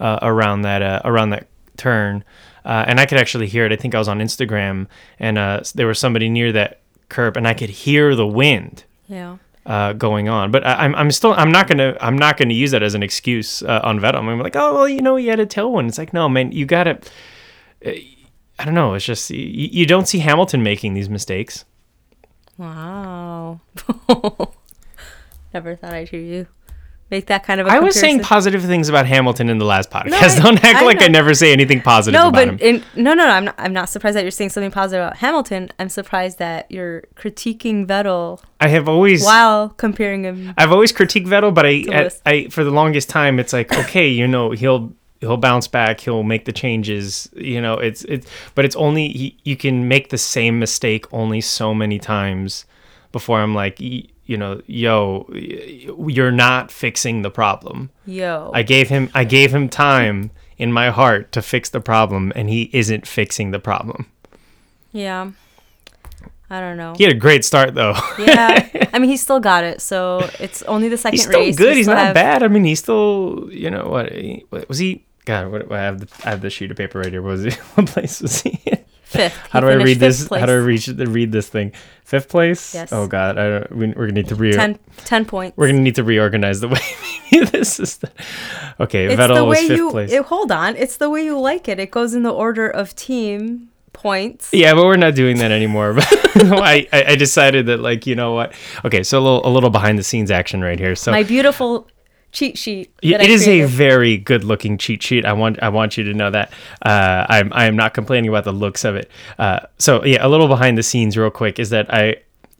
uh, 0.00 0.18
around 0.22 0.62
that 0.62 0.82
uh, 0.82 1.00
around 1.04 1.30
that 1.30 1.46
turn, 1.76 2.24
uh, 2.64 2.84
and 2.86 3.00
I 3.00 3.06
could 3.06 3.18
actually 3.18 3.46
hear 3.48 3.64
it. 3.66 3.72
I 3.72 3.76
think 3.76 3.94
I 3.94 3.98
was 3.98 4.08
on 4.08 4.18
Instagram, 4.20 4.86
and 5.18 5.38
uh, 5.38 5.60
there 5.74 5.86
was 5.86 5.98
somebody 5.98 6.28
near 6.28 6.52
that 6.52 6.80
curb, 7.08 7.36
and 7.36 7.46
I 7.46 7.54
could 7.54 7.70
hear 7.70 8.14
the 8.16 8.26
wind 8.26 8.84
Yeah. 9.08 9.36
uh, 9.66 9.92
going 9.92 10.28
on. 10.28 10.50
But 10.50 10.66
I, 10.66 10.74
I'm 10.84 10.94
I'm 10.94 11.10
still 11.10 11.32
I'm 11.34 11.50
not 11.52 11.66
gonna 11.68 11.96
I'm 12.00 12.16
not 12.16 12.36
gonna 12.36 12.54
use 12.54 12.70
that 12.72 12.82
as 12.82 12.94
an 12.94 13.02
excuse 13.02 13.62
uh, 13.62 13.80
on 13.82 14.00
Vettel. 14.00 14.20
I'm 14.20 14.38
like, 14.40 14.56
oh 14.56 14.74
well, 14.74 14.88
you 14.88 15.02
know, 15.02 15.16
he 15.16 15.26
had 15.28 15.40
a 15.40 15.46
tailwind. 15.46 15.88
It's 15.88 15.98
like, 15.98 16.12
no, 16.12 16.28
man, 16.28 16.52
you 16.52 16.64
gotta. 16.66 16.98
I 17.86 18.64
don't 18.64 18.74
know. 18.74 18.94
It's 18.94 19.04
just 19.04 19.30
you, 19.30 19.38
you 19.72 19.84
don't 19.86 20.06
see 20.06 20.20
Hamilton 20.20 20.62
making 20.62 20.94
these 20.94 21.10
mistakes. 21.10 21.64
Wow. 22.56 23.60
Never 25.52 25.76
thought 25.76 25.92
I'd 25.92 26.08
hear 26.08 26.20
you 26.20 26.46
make 27.14 27.26
that 27.26 27.44
kind 27.44 27.60
of 27.60 27.66
a 27.66 27.70
I 27.70 27.78
was 27.78 27.98
saying 27.98 28.20
positive 28.20 28.62
things 28.64 28.88
about 28.88 29.06
Hamilton 29.06 29.48
in 29.48 29.58
the 29.58 29.64
last 29.64 29.90
podcast. 29.90 30.12
I- 30.38 30.42
don't 30.42 30.62
act 30.64 30.78
I 30.78 30.84
like 30.84 31.02
I 31.02 31.06
never 31.06 31.32
say 31.34 31.52
anything 31.52 31.80
positive 31.80 32.20
no, 32.20 32.28
about 32.28 32.48
him. 32.48 32.56
but 32.56 32.66
in, 32.66 32.84
no, 32.96 33.14
no, 33.14 33.24
no. 33.24 33.30
I'm 33.30 33.44
not, 33.44 33.54
I'm 33.58 33.72
not 33.72 33.88
surprised 33.88 34.16
that 34.16 34.22
you're 34.22 34.30
saying 34.30 34.50
something 34.50 34.70
positive 34.70 35.04
about 35.04 35.18
Hamilton. 35.18 35.70
I'm 35.78 35.88
surprised 35.88 36.38
that 36.38 36.70
you're 36.70 37.02
critiquing 37.14 37.86
Vettel 37.86 38.40
I 38.60 38.68
have 38.68 38.88
always 38.88 39.22
while 39.24 39.68
comparing 39.70 40.24
him. 40.24 40.54
I've 40.58 40.72
always 40.72 40.92
critiqued 40.92 41.26
Vettel, 41.26 41.54
but 41.54 41.66
I, 41.66 41.84
I, 41.90 42.10
I 42.26 42.48
for 42.48 42.64
the 42.64 42.70
longest 42.70 43.08
time 43.08 43.38
it's 43.38 43.52
like 43.52 43.72
okay, 43.72 44.08
you 44.08 44.26
know, 44.26 44.50
he'll 44.50 44.92
he'll 45.20 45.36
bounce 45.36 45.68
back, 45.68 46.00
he'll 46.00 46.22
make 46.22 46.44
the 46.44 46.52
changes, 46.52 47.28
you 47.34 47.60
know, 47.60 47.74
it's 47.74 48.04
it's 48.04 48.26
but 48.54 48.64
it's 48.64 48.76
only 48.76 49.08
he, 49.08 49.38
you 49.44 49.56
can 49.56 49.86
make 49.86 50.10
the 50.10 50.18
same 50.18 50.58
mistake 50.58 51.06
only 51.12 51.40
so 51.40 51.72
many 51.72 51.98
times 51.98 52.64
before 53.12 53.38
I'm 53.40 53.54
like 53.54 53.80
you 54.26 54.36
know, 54.36 54.62
yo, 54.66 55.26
you're 56.08 56.30
not 56.32 56.70
fixing 56.70 57.22
the 57.22 57.30
problem. 57.30 57.90
Yo. 58.06 58.50
I 58.54 58.62
gave 58.62 58.88
him 58.88 59.10
I 59.14 59.24
gave 59.24 59.54
him 59.54 59.68
time 59.68 60.30
in 60.58 60.72
my 60.72 60.90
heart 60.90 61.32
to 61.32 61.42
fix 61.42 61.68
the 61.70 61.80
problem 61.80 62.32
and 62.36 62.48
he 62.48 62.70
isn't 62.72 63.06
fixing 63.06 63.50
the 63.50 63.58
problem. 63.58 64.06
yeah. 64.92 65.30
I 66.50 66.60
don't 66.60 66.76
know. 66.76 66.94
He 66.96 67.04
had 67.04 67.12
a 67.12 67.16
great 67.18 67.44
start 67.44 67.74
though. 67.74 67.94
Yeah. 68.18 68.68
I 68.92 68.98
mean, 68.98 69.10
he 69.10 69.16
still 69.16 69.40
got 69.40 69.64
it, 69.64 69.80
so 69.80 70.28
it's 70.38 70.62
only 70.64 70.88
the 70.88 70.98
second 70.98 71.14
he's 71.16 71.24
still 71.24 71.40
race. 71.40 71.56
good. 71.56 71.70
We 71.70 71.76
He's 71.76 71.86
still 71.86 71.96
not 71.96 72.04
have- 72.08 72.14
bad. 72.14 72.42
I 72.42 72.48
mean, 72.48 72.64
he's 72.64 72.78
still, 72.80 73.48
you 73.50 73.70
know, 73.70 73.88
what, 73.88 74.12
he- 74.12 74.44
what 74.50 74.68
was 74.68 74.78
he? 74.78 75.04
God, 75.24 75.50
what, 75.50 75.72
I 75.72 75.80
have 75.80 76.00
the 76.00 76.08
I 76.26 76.30
have 76.30 76.42
the 76.42 76.50
sheet 76.50 76.70
of 76.70 76.76
paper 76.76 77.00
right 77.00 77.10
here. 77.10 77.22
What 77.22 77.30
was 77.30 77.44
he? 77.44 77.50
What 77.74 77.86
place 77.86 78.20
was 78.20 78.42
he? 78.42 78.60
in? 78.66 78.83
Fifth. 79.14 79.36
How 79.50 79.60
do 79.60 79.68
I 79.68 79.74
read 79.74 79.98
this? 80.00 80.20
fifth 80.28 80.30
How 80.40 80.46
do 80.46 80.52
I 80.60 80.62
place. 80.64 80.88
reach 80.88 81.08
read 81.08 81.32
this 81.32 81.48
thing? 81.48 81.72
Fifth 82.04 82.28
place. 82.28 82.74
Yes. 82.74 82.92
Oh 82.92 83.06
God, 83.06 83.38
I 83.38 83.48
don't, 83.48 83.72
we, 83.76 83.86
we're 83.88 84.06
gonna 84.06 84.12
need 84.12 84.28
to 84.28 84.34
re. 84.34 84.52
10, 84.52 84.78
10 85.04 85.24
points. 85.24 85.56
We're 85.56 85.68
gonna 85.68 85.80
need 85.80 85.94
to 85.96 86.04
reorganize 86.04 86.60
the 86.60 86.68
way 86.74 86.80
this 87.50 87.80
is. 87.80 87.96
The, 87.98 88.10
okay, 88.80 89.06
it's 89.06 89.20
Vettel 89.20 89.34
the 89.36 89.44
was 89.44 89.58
fifth 89.60 89.76
you 89.78 89.90
place. 89.90 90.12
it- 90.12 90.22
hold 90.24 90.52
on. 90.52 90.76
It's 90.76 90.96
the 90.98 91.08
way 91.08 91.24
you 91.24 91.38
like 91.38 91.68
it. 91.68 91.78
It 91.78 91.90
goes 91.90 92.14
in 92.14 92.22
the 92.22 92.32
order 92.32 92.68
of 92.68 92.94
team 92.94 93.70
points. 93.92 94.50
Yeah, 94.52 94.74
but 94.74 94.84
we're 94.84 94.96
not 94.96 95.14
doing 95.14 95.38
that 95.38 95.50
anymore. 95.52 95.94
I, 96.36 96.86
I 96.92 97.04
I 97.12 97.16
decided 97.16 97.66
that 97.66 97.80
like 97.80 98.06
you 98.06 98.14
know 98.16 98.32
what? 98.32 98.52
Okay, 98.84 99.02
so 99.02 99.18
a 99.18 99.22
little 99.22 99.46
a 99.46 99.50
little 99.50 99.70
behind 99.70 99.98
the 99.98 100.02
scenes 100.02 100.30
action 100.30 100.60
right 100.62 100.78
here. 100.78 100.94
So 100.96 101.10
My 101.12 101.22
beautiful 101.22 101.88
cheat 102.34 102.58
sheet. 102.58 102.92
Yeah, 103.00 103.22
it 103.22 103.30
is 103.30 103.48
a 103.48 103.62
very 103.64 104.18
good 104.18 104.44
looking 104.44 104.76
cheat 104.76 105.02
sheet. 105.02 105.24
I 105.24 105.32
want 105.32 105.62
I 105.62 105.70
want 105.70 105.96
you 105.96 106.04
to 106.04 106.12
know 106.12 106.30
that. 106.30 106.52
Uh, 106.82 107.24
I'm 107.28 107.52
I 107.52 107.64
am 107.64 107.76
not 107.76 107.94
complaining 107.94 108.28
about 108.28 108.44
the 108.44 108.52
looks 108.52 108.84
of 108.84 108.96
it. 108.96 109.10
Uh, 109.38 109.60
so 109.78 110.04
yeah, 110.04 110.18
a 110.20 110.28
little 110.28 110.48
behind 110.48 110.76
the 110.76 110.82
scenes, 110.82 111.16
real 111.16 111.30
quick, 111.30 111.58
is 111.58 111.70
that 111.70 111.92
I 111.94 112.16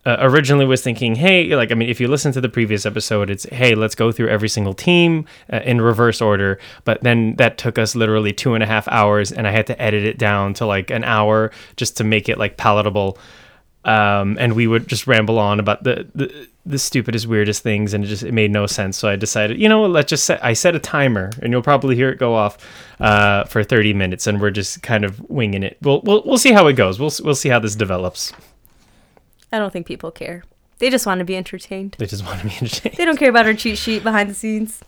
uh, 0.06 0.16
originally 0.20 0.66
was 0.66 0.82
thinking, 0.82 1.14
hey, 1.14 1.54
like 1.56 1.72
I 1.72 1.74
mean, 1.74 1.88
if 1.88 2.00
you 2.00 2.08
listen 2.08 2.32
to 2.32 2.40
the 2.40 2.48
previous 2.48 2.86
episode, 2.86 3.30
it's 3.30 3.44
hey, 3.44 3.74
let's 3.74 3.94
go 3.94 4.12
through 4.12 4.28
every 4.28 4.48
single 4.48 4.74
team 4.74 5.26
uh, 5.52 5.60
in 5.64 5.80
reverse 5.80 6.20
order. 6.20 6.58
But 6.84 7.02
then 7.02 7.34
that 7.36 7.58
took 7.58 7.78
us 7.78 7.94
literally 7.94 8.32
two 8.32 8.54
and 8.54 8.62
a 8.62 8.66
half 8.66 8.86
hours, 8.88 9.32
and 9.32 9.46
I 9.46 9.50
had 9.50 9.66
to 9.66 9.82
edit 9.82 10.04
it 10.04 10.18
down 10.18 10.54
to 10.54 10.66
like 10.66 10.90
an 10.90 11.04
hour 11.04 11.50
just 11.76 11.96
to 11.98 12.04
make 12.04 12.28
it 12.28 12.38
like 12.38 12.56
palatable 12.56 13.18
um, 13.84 14.36
and 14.40 14.54
we 14.54 14.66
would 14.66 14.88
just 14.88 15.06
ramble 15.06 15.38
on 15.38 15.60
about 15.60 15.84
the, 15.84 16.08
the 16.14 16.48
the 16.66 16.78
stupidest, 16.78 17.26
weirdest 17.26 17.62
things, 17.62 17.92
and 17.92 18.04
it 18.04 18.06
just 18.06 18.22
it 18.22 18.32
made 18.32 18.50
no 18.50 18.66
sense. 18.66 18.96
So 18.96 19.08
I 19.08 19.16
decided, 19.16 19.60
you 19.60 19.68
know, 19.68 19.80
what, 19.80 19.90
let's 19.90 20.08
just 20.08 20.24
set. 20.24 20.42
I 20.42 20.54
set 20.54 20.74
a 20.74 20.78
timer, 20.78 21.30
and 21.42 21.52
you'll 21.52 21.62
probably 21.62 21.94
hear 21.94 22.10
it 22.10 22.18
go 22.18 22.34
off 22.34 22.58
uh, 23.00 23.44
for 23.44 23.62
thirty 23.62 23.92
minutes, 23.92 24.26
and 24.26 24.40
we're 24.40 24.50
just 24.50 24.82
kind 24.82 25.04
of 25.04 25.20
winging 25.28 25.62
it. 25.62 25.76
We'll 25.82 26.00
we'll 26.02 26.22
we'll 26.24 26.38
see 26.38 26.52
how 26.52 26.66
it 26.68 26.74
goes. 26.74 26.98
We'll 26.98 27.12
we'll 27.22 27.34
see 27.34 27.50
how 27.50 27.58
this 27.58 27.74
develops. 27.76 28.32
I 29.52 29.58
don't 29.58 29.72
think 29.72 29.86
people 29.86 30.10
care. 30.10 30.44
They 30.78 30.90
just 30.90 31.06
want 31.06 31.20
to 31.20 31.24
be 31.24 31.36
entertained. 31.36 31.96
They 31.98 32.06
just 32.06 32.24
want 32.24 32.40
to 32.40 32.46
be 32.46 32.54
entertained. 32.60 32.96
They 32.96 33.04
don't 33.04 33.18
care 33.18 33.30
about 33.30 33.46
our 33.46 33.54
cheat 33.54 33.78
sheet 33.78 34.02
behind 34.02 34.30
the 34.30 34.34
scenes. 34.34 34.82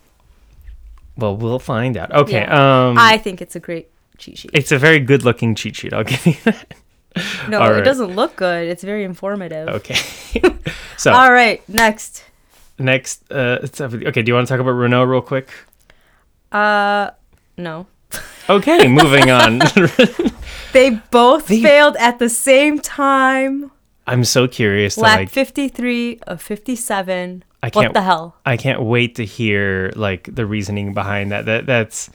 Well, 1.15 1.37
we'll 1.37 1.59
find 1.59 1.97
out. 1.97 2.11
Okay. 2.11 2.41
Yeah. 2.41 2.87
Um, 2.89 2.97
I 2.97 3.17
think 3.17 3.41
it's 3.41 3.55
a 3.55 3.59
great 3.59 3.89
cheat 4.17 4.37
sheet. 4.39 4.51
it's 4.53 4.71
a 4.71 4.77
very 4.77 4.99
good 4.99 5.23
looking 5.23 5.55
cheat 5.55 5.75
sheet. 5.75 5.93
I'll 5.93 6.03
give 6.03 6.25
you 6.25 6.35
that. 6.43 6.73
No, 7.49 7.59
all 7.59 7.73
it 7.73 7.83
doesn't 7.83 8.15
look 8.15 8.35
good. 8.35 8.67
It's 8.67 8.83
very 8.83 9.03
informative. 9.03 9.67
Okay. 9.69 9.95
so 10.97 11.11
All 11.13 11.31
right, 11.31 11.61
next. 11.69 12.23
next, 12.79 13.29
uh, 13.31 13.59
it's 13.63 13.79
okay. 13.81 14.21
Do 14.21 14.29
you 14.29 14.33
want 14.35 14.47
to 14.47 14.53
talk 14.53 14.59
about 14.61 14.71
Renault 14.71 15.05
real 15.05 15.21
quick? 15.21 15.49
Uh, 16.51 17.11
no. 17.57 17.87
Okay, 18.49 18.87
moving 18.87 19.29
on. 19.31 19.61
They 20.73 20.91
both 21.11 21.47
They- 21.47 21.61
failed 21.61 21.95
at 21.97 22.19
the 22.19 22.29
same 22.29 22.79
time. 22.79 23.71
I'm 24.05 24.23
so 24.23 24.47
curious 24.47 24.97
Lap 24.97 25.17
like 25.19 25.29
53 25.29 26.19
of 26.27 26.41
57. 26.41 27.43
I 27.63 27.69
can't- 27.69 27.93
the 27.93 28.01
hell? 28.01 28.35
I 28.45 28.57
can't 28.57 28.83
wait 28.83 29.15
to 29.15 29.25
hear 29.25 29.91
like 29.95 30.29
the 30.33 30.45
reasoning 30.45 30.93
behind 30.93 31.31
that. 31.31 31.45
That 31.45 31.65
that's 31.65 32.09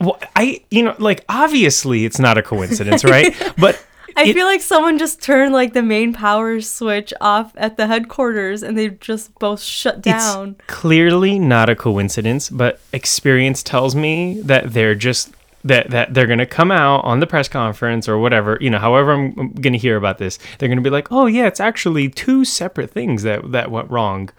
well, 0.00 0.18
I 0.34 0.62
you 0.70 0.82
know 0.82 0.94
like 0.98 1.24
obviously 1.28 2.04
it's 2.04 2.18
not 2.18 2.38
a 2.38 2.42
coincidence, 2.42 3.04
right? 3.04 3.34
But 3.58 3.82
I 4.16 4.24
it- 4.24 4.34
feel 4.34 4.46
like 4.46 4.60
someone 4.62 4.98
just 4.98 5.22
turned 5.22 5.52
like 5.52 5.72
the 5.74 5.82
main 5.82 6.12
power 6.12 6.60
switch 6.60 7.12
off 7.20 7.52
at 7.56 7.76
the 7.76 7.86
headquarters 7.86 8.62
and 8.62 8.76
they 8.76 8.88
just 8.90 9.34
both 9.38 9.60
shut 9.60 10.00
down. 10.00 10.56
it's 10.58 10.66
clearly 10.68 11.38
not 11.38 11.68
a 11.68 11.76
coincidence. 11.76 12.48
But 12.48 12.80
experience 12.92 13.62
tells 13.62 13.94
me 13.94 14.40
that 14.42 14.72
they're 14.72 14.94
just 14.94 15.32
that 15.64 15.90
that 15.90 16.14
they're 16.14 16.26
gonna 16.26 16.46
come 16.46 16.70
out 16.70 17.04
on 17.04 17.20
the 17.20 17.26
press 17.26 17.48
conference 17.48 18.08
or 18.08 18.18
whatever 18.18 18.56
you 18.60 18.70
know. 18.70 18.78
However, 18.78 19.12
I'm, 19.12 19.34
I'm 19.38 19.52
gonna 19.52 19.76
hear 19.78 19.96
about 19.96 20.18
this. 20.18 20.38
They're 20.58 20.68
gonna 20.68 20.80
be 20.80 20.90
like, 20.90 21.10
oh 21.10 21.26
yeah, 21.26 21.46
it's 21.46 21.60
actually 21.60 22.08
two 22.08 22.44
separate 22.44 22.90
things 22.90 23.22
that 23.24 23.50
that 23.52 23.70
went 23.70 23.90
wrong. 23.90 24.30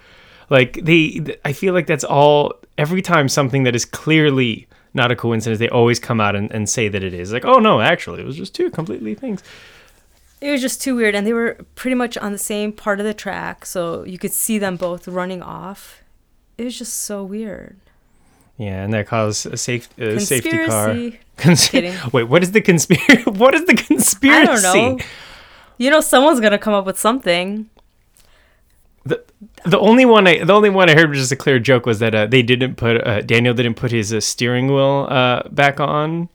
Like 0.49 0.79
they, 0.81 1.37
I 1.43 1.51
feel 1.53 1.73
like 1.73 1.87
that's 1.87 2.05
all. 2.05 2.53
Every 2.77 3.01
time 3.01 3.27
something 3.27 3.63
that 3.63 3.75
is 3.75 3.83
clearly 3.85 4.67
not 4.97 5.11
a 5.11 5.15
coincidence, 5.15 5.59
they 5.59 5.69
always 5.69 5.99
come 5.99 6.19
out 6.19 6.35
and, 6.35 6.51
and 6.51 6.67
say 6.67 6.89
that 6.89 7.03
it 7.03 7.13
is. 7.13 7.31
Like, 7.31 7.45
oh 7.45 7.59
no, 7.59 7.79
actually, 7.79 8.19
it 8.19 8.25
was 8.25 8.35
just 8.35 8.53
two 8.53 8.69
completely 8.69 9.15
things. 9.15 9.41
It 10.41 10.51
was 10.51 10.61
just 10.61 10.81
too 10.81 10.95
weird 10.95 11.15
and 11.15 11.25
they 11.25 11.33
were 11.33 11.57
pretty 11.75 11.95
much 11.95 12.17
on 12.17 12.31
the 12.31 12.37
same 12.37 12.71
part 12.71 12.99
of 12.99 13.05
the 13.05 13.13
track 13.13 13.65
so 13.65 14.03
you 14.03 14.17
could 14.17 14.33
see 14.33 14.59
them 14.59 14.75
both 14.75 15.07
running 15.07 15.41
off. 15.41 16.03
It 16.57 16.65
was 16.65 16.77
just 16.77 16.93
so 16.93 17.23
weird. 17.23 17.77
Yeah, 18.57 18.83
and 18.83 18.91
that 18.93 19.07
caused 19.07 19.45
a 19.45 19.57
safe, 19.57 19.87
uh, 19.99 20.19
safety 20.19 20.65
car. 20.65 20.95
Cons- 21.37 21.69
Kidding. 21.69 21.93
Wait, 22.11 22.23
what 22.23 22.41
is 22.41 22.51
the 22.51 22.61
conspiracy? 22.61 23.23
what 23.29 23.53
is 23.53 23.65
the 23.65 23.75
conspiracy? 23.75 24.29
I 24.29 24.45
don't 24.45 24.97
know. 24.97 25.05
You 25.77 25.91
know 25.91 26.01
someone's 26.01 26.39
going 26.39 26.51
to 26.53 26.57
come 26.57 26.73
up 26.73 26.85
with 26.85 26.99
something. 26.99 27.69
the, 29.05 29.23
the 29.67 29.79
only 29.79 30.05
one 30.05 30.27
I 30.27 30.43
the 30.43 30.53
only 30.53 30.69
one 30.69 30.89
I 30.89 30.93
heard 30.95 31.09
was 31.09 31.19
just 31.19 31.31
a 31.31 31.35
clear 31.35 31.59
joke 31.59 31.85
was 31.85 31.99
that 31.99 32.15
uh, 32.15 32.25
they 32.25 32.41
didn't 32.41 32.75
put 32.75 33.05
uh, 33.05 33.21
Daniel 33.21 33.53
didn't 33.53 33.75
put 33.75 33.91
his 33.91 34.13
uh, 34.13 34.19
steering 34.19 34.67
wheel 34.67 35.07
uh, 35.09 35.47
back 35.49 35.79
on, 35.79 36.29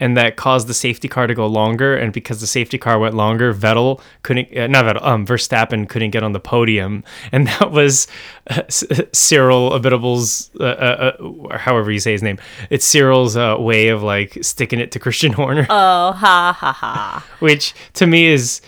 and 0.00 0.16
that 0.16 0.36
caused 0.36 0.66
the 0.68 0.74
safety 0.74 1.08
car 1.08 1.26
to 1.26 1.34
go 1.34 1.46
longer. 1.46 1.96
And 1.96 2.12
because 2.12 2.40
the 2.40 2.46
safety 2.46 2.78
car 2.78 2.98
went 2.98 3.14
longer, 3.14 3.52
Vettel 3.54 4.00
couldn't 4.22 4.56
uh, 4.56 4.66
not 4.66 4.84
Vettel 4.84 5.02
um 5.04 5.26
Verstappen 5.26 5.88
couldn't 5.88 6.10
get 6.10 6.22
on 6.22 6.32
the 6.32 6.40
podium, 6.40 7.04
and 7.32 7.46
that 7.48 7.70
was 7.70 8.06
uh, 8.48 8.62
Cyril 9.12 9.70
Abiteboul's 9.70 10.50
uh, 10.60 10.64
uh, 10.64 11.16
uh, 11.50 11.58
however 11.58 11.90
you 11.90 11.98
say 12.00 12.12
his 12.12 12.22
name. 12.22 12.38
It's 12.70 12.84
Cyril's 12.86 13.36
uh, 13.36 13.56
way 13.58 13.88
of 13.88 14.02
like 14.02 14.38
sticking 14.42 14.80
it 14.80 14.92
to 14.92 14.98
Christian 14.98 15.32
Horner, 15.32 15.66
Oh, 15.70 16.12
ha 16.12 16.56
ha 16.58 16.72
ha. 16.72 17.26
which 17.40 17.74
to 17.94 18.06
me 18.06 18.26
is. 18.26 18.60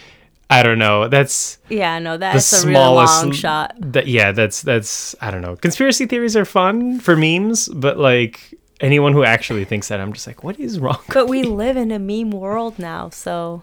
I 0.51 0.63
don't 0.63 0.79
know. 0.79 1.09
That's 1.09 1.59
Yeah, 1.69 1.99
no, 1.99 2.15
the 2.15 2.21
that's 2.21 2.53
a 2.65 2.67
real 2.67 2.75
smallest 2.77 3.23
long 3.23 3.33
shot. 3.33 3.75
That 3.79 4.07
yeah, 4.07 4.33
that's 4.33 4.63
that's 4.63 5.15
I 5.21 5.31
don't 5.31 5.43
know. 5.43 5.57
Conspiracy 5.57 6.07
theories 6.07 6.37
are 6.37 6.45
fun 6.45 7.01
for 7.01 7.17
memes, 7.17 7.69
but 7.69 7.99
like 7.99 8.55
anyone 8.81 9.13
who 9.13 9.25
actually 9.25 9.65
thinks 9.65 9.89
that, 9.89 10.01
I'm 10.01 10.13
just 10.13 10.27
like, 10.27 10.43
what 10.45 10.59
is 10.59 10.79
wrong? 10.79 11.01
But 11.13 11.29
we 11.29 11.43
live 11.43 11.77
in 11.77 11.91
a 11.91 11.99
meme 11.99 12.31
world 12.31 12.79
now, 12.79 13.11
so 13.11 13.63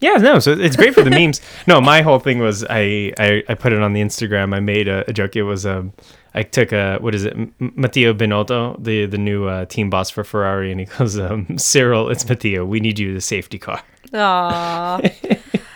Yeah, 0.00 0.14
no. 0.14 0.38
So 0.38 0.52
it's 0.52 0.76
great 0.76 0.94
for 0.94 1.02
the 1.02 1.10
memes. 1.20 1.40
No, 1.66 1.80
my 1.80 2.00
whole 2.00 2.18
thing 2.18 2.38
was 2.38 2.64
I 2.64 3.12
I, 3.18 3.42
I 3.48 3.54
put 3.54 3.72
it 3.74 3.82
on 3.82 3.92
the 3.92 4.00
Instagram. 4.00 4.54
I 4.54 4.60
made 4.60 4.88
a, 4.88 5.08
a 5.08 5.12
joke. 5.12 5.36
It 5.36 5.42
was 5.42 5.66
um 5.66 5.92
I 6.34 6.42
took 6.44 6.72
a 6.72 6.96
what 7.00 7.14
is 7.14 7.26
it 7.26 7.36
Matteo 7.60 8.14
Binotto, 8.14 8.82
the 8.82 9.04
the 9.04 9.18
new 9.18 9.48
uh, 9.48 9.66
team 9.66 9.90
boss 9.90 10.08
for 10.08 10.24
Ferrari, 10.24 10.70
and 10.70 10.80
he 10.80 10.86
goes, 10.86 11.18
um, 11.18 11.58
Cyril, 11.58 12.08
it's 12.08 12.26
Matteo. 12.26 12.64
We 12.64 12.80
need 12.80 12.98
you 12.98 13.12
the 13.12 13.20
safety 13.20 13.58
car. 13.58 13.82
Aww. 14.14 15.60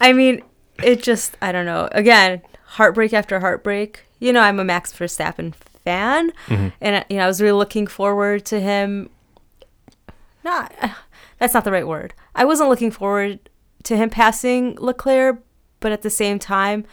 I 0.00 0.12
mean, 0.12 0.42
it 0.82 1.02
just, 1.02 1.36
I 1.40 1.52
don't 1.52 1.66
know. 1.66 1.88
Again, 1.92 2.42
heartbreak 2.64 3.12
after 3.12 3.40
heartbreak. 3.40 4.04
You 4.18 4.32
know, 4.32 4.40
I'm 4.40 4.58
a 4.58 4.64
Max 4.64 4.92
Verstappen 4.92 5.54
fan. 5.84 6.32
And, 6.48 6.72
uh, 6.96 7.04
you 7.08 7.16
know, 7.16 7.24
I 7.24 7.26
was 7.26 7.40
really 7.40 7.58
looking 7.58 7.86
forward 7.86 8.44
to 8.46 8.60
him. 8.60 9.10
Not, 10.42 10.74
that's 11.38 11.54
not 11.54 11.64
the 11.64 11.72
right 11.72 11.86
word. 11.86 12.14
I 12.34 12.44
wasn't 12.44 12.70
looking 12.70 12.90
forward 12.90 13.38
to 13.84 13.96
him 13.96 14.10
passing 14.10 14.76
Leclerc, 14.80 15.42
but 15.80 15.92
at 15.92 16.02
the 16.02 16.10
same 16.10 16.38
time, 16.38 16.84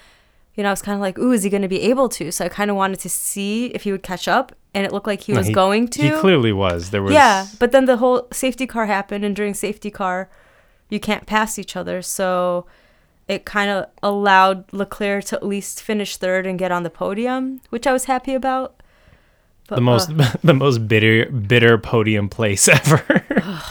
you 0.55 0.63
know, 0.63 0.70
I 0.70 0.74
was 0.74 0.81
kind 0.81 0.96
of 0.96 1.01
like, 1.01 1.17
ooh, 1.17 1.31
is 1.31 1.43
he 1.43 1.50
going 1.50 1.62
to 1.62 1.70
be 1.70 1.81
able 1.84 2.10
to? 2.10 2.31
So 2.31 2.46
I 2.46 2.50
kind 2.50 2.70
of 2.70 2.75
wanted 2.75 3.00
to 3.00 3.10
see 3.10 3.67
if 3.67 3.84
he 3.84 3.91
would 3.91 4.03
catch 4.03 4.27
up. 4.27 4.53
And 4.74 4.86
it 4.86 4.93
looked 4.93 5.08
like 5.08 5.22
he 5.22 5.34
was 5.34 5.48
He- 5.48 5.53
going 5.53 5.88
to. 5.89 6.01
He 6.01 6.12
clearly 6.12 6.53
was. 6.53 6.91
There 6.91 7.01
was 7.01 7.13
Yeah, 7.13 7.46
but 7.60 7.72
then 7.74 7.86
the 7.86 7.98
whole 7.98 8.27
safety 8.31 8.65
car 8.65 8.86
happened, 8.86 9.25
and 9.25 9.36
during 9.36 9.53
safety 9.53 9.91
car, 9.91 10.29
you 10.89 10.98
can't 11.00 11.25
pass 11.25 11.60
each 11.60 11.75
other. 11.75 12.01
So 12.01 12.65
it 13.28 13.46
kind 13.46 13.70
of 13.70 13.86
allowed 14.04 14.72
Leclerc 14.74 15.25
to 15.25 15.36
at 15.38 15.46
least 15.46 15.82
finish 15.82 16.18
third 16.18 16.46
and 16.46 16.60
get 16.60 16.72
on 16.72 16.84
the 16.84 16.90
podium, 16.90 17.62
which 17.70 17.88
I 17.88 17.94
was 17.94 18.06
happy 18.06 18.34
about. 18.34 18.82
But, 19.68 19.75
the 19.75 19.82
most 19.82 20.10
uh, 20.12 20.34
the 20.44 20.54
most 20.54 20.88
bitter 20.88 21.25
bitter 21.32 21.78
podium 21.78 22.28
place 22.30 22.68
ever. 22.68 23.01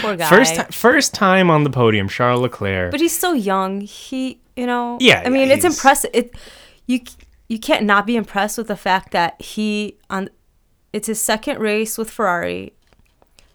poor 0.00 0.16
guy. 0.16 0.28
first 0.28 0.56
ti- 0.56 0.72
first 0.72 1.14
time 1.14 1.50
on 1.50 1.62
the 1.64 1.70
podium, 1.70 2.08
Charles 2.08 2.40
Leclerc. 2.40 2.90
but 2.90 3.00
he's 3.00 3.16
so 3.16 3.32
young. 3.32 3.80
He, 3.82 4.40
you 4.56 4.66
know. 4.66 4.98
Yeah, 5.00 5.22
I 5.24 5.28
mean, 5.28 5.48
yeah, 5.48 5.54
it's 5.54 5.64
he's- 5.64 5.76
impressive. 5.76 6.10
It 6.12 6.34
you 6.86 7.00
you 7.48 7.60
can't 7.60 7.84
not 7.84 8.06
be 8.06 8.16
impressed 8.16 8.58
with 8.58 8.66
the 8.66 8.76
fact 8.76 9.12
that 9.12 9.40
he 9.40 9.96
on 10.10 10.30
it's 10.92 11.06
his 11.06 11.20
second 11.20 11.60
race 11.60 11.96
with 11.98 12.10
Ferrari. 12.10 12.72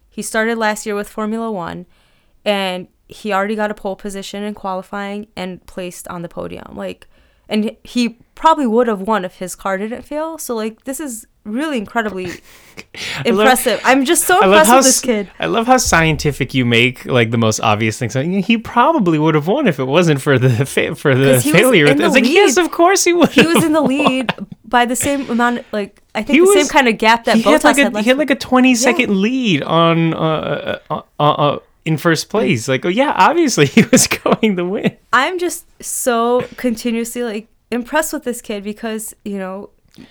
He 0.09 0.21
started 0.21 0.57
last 0.57 0.85
year 0.85 0.95
with 0.95 1.09
Formula 1.09 1.51
One, 1.51 1.85
and 2.45 2.87
he 3.11 3.31
already 3.33 3.55
got 3.55 3.69
a 3.69 3.73
pole 3.73 3.95
position 3.95 4.41
in 4.43 4.53
qualifying 4.53 5.27
and 5.35 5.65
placed 5.67 6.07
on 6.07 6.21
the 6.21 6.29
podium. 6.29 6.75
Like, 6.75 7.07
and 7.49 7.75
he 7.83 8.17
probably 8.35 8.65
would 8.65 8.87
have 8.87 9.01
won 9.01 9.25
if 9.25 9.35
his 9.35 9.55
car 9.55 9.77
didn't 9.77 10.03
fail. 10.03 10.37
So 10.37 10.55
like, 10.55 10.85
this 10.85 10.99
is 10.99 11.27
really 11.43 11.77
incredibly 11.77 12.29
impressive. 13.25 13.81
I'm 13.83 14.05
just 14.05 14.25
so 14.25 14.35
impressed 14.41 14.69
how 14.69 14.77
with 14.77 14.85
this 14.85 15.01
kid. 15.01 15.29
I 15.39 15.47
love 15.47 15.67
how 15.67 15.77
scientific 15.77 16.53
you 16.53 16.65
make 16.65 17.05
like 17.05 17.31
the 17.31 17.37
most 17.37 17.59
obvious 17.59 17.97
things. 17.97 18.15
Like, 18.15 18.27
he 18.45 18.57
probably 18.57 19.19
would 19.19 19.35
have 19.35 19.47
won 19.47 19.67
if 19.67 19.79
it 19.79 19.85
wasn't 19.85 20.21
for 20.21 20.37
the 20.39 20.65
fa- 20.65 20.95
for 20.95 21.15
the 21.15 21.33
'Cause 21.33 21.43
he 21.43 21.51
was 21.51 21.61
failure. 21.61 21.93
the 21.93 22.05
it's 22.05 22.15
like 22.15 22.25
yes, 22.27 22.57
of 22.57 22.71
course 22.71 23.03
he 23.03 23.13
would. 23.13 23.29
He 23.29 23.45
was 23.45 23.63
in 23.63 23.73
the 23.73 23.81
lead 23.81 24.33
by 24.63 24.85
the 24.85 24.95
same 24.95 25.29
amount, 25.29 25.65
like 25.71 26.01
I 26.15 26.23
think 26.23 26.35
He 26.35 26.39
the 26.39 26.45
was- 26.45 26.53
same 26.53 26.67
kind 26.67 26.87
of 26.87 26.97
gap 26.97 27.25
that 27.25 27.37
he 27.37 27.43
Bottas 27.43 27.63
had 27.63 27.63
like 27.63 27.77
had. 27.77 27.87
a 27.91 27.95
last 27.95 28.03
he 28.03 28.09
had 28.09 28.17
like 28.17 28.29
a 28.29 28.35
twenty 28.35 28.75
second 28.75 29.09
Yeah. 29.09 29.15
lead 29.15 29.63
on 29.63 30.13
uh, 30.13 30.79
uh, 30.89 31.01
uh, 31.19 31.23
uh, 31.23 31.59
in 31.85 31.97
first 31.97 32.29
place. 32.29 32.67
Like 32.67 32.85
oh 32.85 32.89
yeah, 32.89 33.13
obviously 33.17 33.65
he 33.75 33.83
was 33.91 34.07
going 34.07 34.55
to 34.57 34.65
win. 34.65 34.97
I'm 35.13 35.39
just 35.39 35.65
so 35.83 36.47
continuously 36.57 37.23
like 37.23 37.47
impressed 37.71 38.13
with 38.13 38.23
this 38.23 38.41
kid 38.41 38.63
because 38.63 39.15
you 39.25 39.37
know 39.39 39.69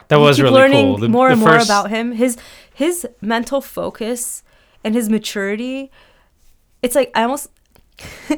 That 0.08 0.16
was 0.16 0.36
keep 0.36 0.44
really 0.44 0.56
learning 0.56 0.86
cool. 0.86 0.98
The- 0.98 1.08
more 1.08 1.28
the 1.28 1.32
and 1.32 1.40
more 1.40 1.56
about 1.58 1.90
him. 1.90 2.12
His 2.12 2.36
his 2.74 3.06
mental 3.20 3.60
focus 3.60 4.42
and 4.84 4.94
his 4.94 5.08
maturity. 5.08 5.90
It's 6.82 6.94
like 6.94 7.10
I 7.14 7.22
almost. 7.24 7.50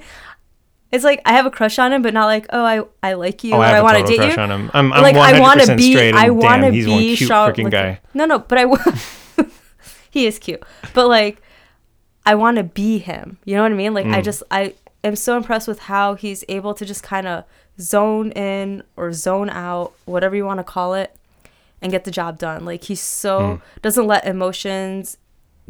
it's 0.93 1.05
like 1.05 1.23
I 1.25 1.33
have 1.33 1.47
a 1.47 1.51
crush 1.51 1.79
on 1.79 1.93
him, 1.93 2.03
but 2.03 2.13
not 2.13 2.27
like 2.27 2.47
oh 2.51 2.65
I 2.65 2.83
I 3.03 3.15
like 3.15 3.45
you 3.45 3.55
Oh, 3.55 3.59
or 3.59 3.65
I 3.65 3.77
I, 3.79 3.83
want 3.83 3.99
to 3.99 4.05
date 4.05 4.17
crush 4.19 4.37
you. 4.37 4.43
on 4.43 4.51
him. 4.51 4.71
I'm, 4.75 4.93
I'm 4.93 5.03
like 5.03 5.17
I 5.17 5.41
want 5.41 5.61
to 5.61 5.67
100% 5.69 5.77
be 5.77 5.93
straight, 5.93 6.15
I 6.15 6.27
and 6.27 6.37
want 6.39 6.63
to 6.63 6.67
damn, 6.67 6.73
he's 6.75 6.89
one 6.89 6.99
be 6.99 7.17
cute 7.17 7.29
Charlotte 7.29 7.57
freaking 7.57 7.71
guy. 7.71 8.01
No, 8.15 8.25
no, 8.27 8.41
but 8.41 8.59
I 8.59 8.65
wa- 8.67 8.79
he 10.11 10.27
is 10.27 10.39
cute. 10.39 10.63
But 10.95 11.09
like 11.09 11.41
I 12.25 12.35
want 12.35 12.57
to 12.59 12.63
be 12.65 12.99
him. 12.99 13.39
You 13.45 13.57
know 13.57 13.63
what 13.63 13.73
I 13.73 13.75
mean? 13.75 13.95
Like 13.95 14.07
I 14.07 14.21
Mm. 14.21 14.25
just 14.25 14.43
I 14.51 14.75
am 15.05 15.17
so 15.17 15.37
impressed 15.37 15.67
with 15.69 15.81
how 15.81 16.15
he's 16.15 16.45
able 16.49 16.75
to 16.75 16.85
just 16.85 17.03
kind 17.03 17.27
of 17.27 17.45
zone 17.81 18.31
in 18.33 18.83
or 18.97 19.13
zone 19.13 19.51
out, 19.51 19.93
whatever 20.05 20.37
you 20.37 20.45
want 20.45 20.59
to 20.61 20.65
call 20.65 20.95
it, 20.95 21.15
and 21.81 21.91
get 21.91 22.05
the 22.05 22.11
job 22.13 22.39
done. 22.39 22.65
Like 22.65 22.85
he's 22.85 23.01
so 23.01 23.41
Mm. 23.41 23.61
doesn't 23.83 24.07
let 24.07 24.25
emotions 24.27 25.17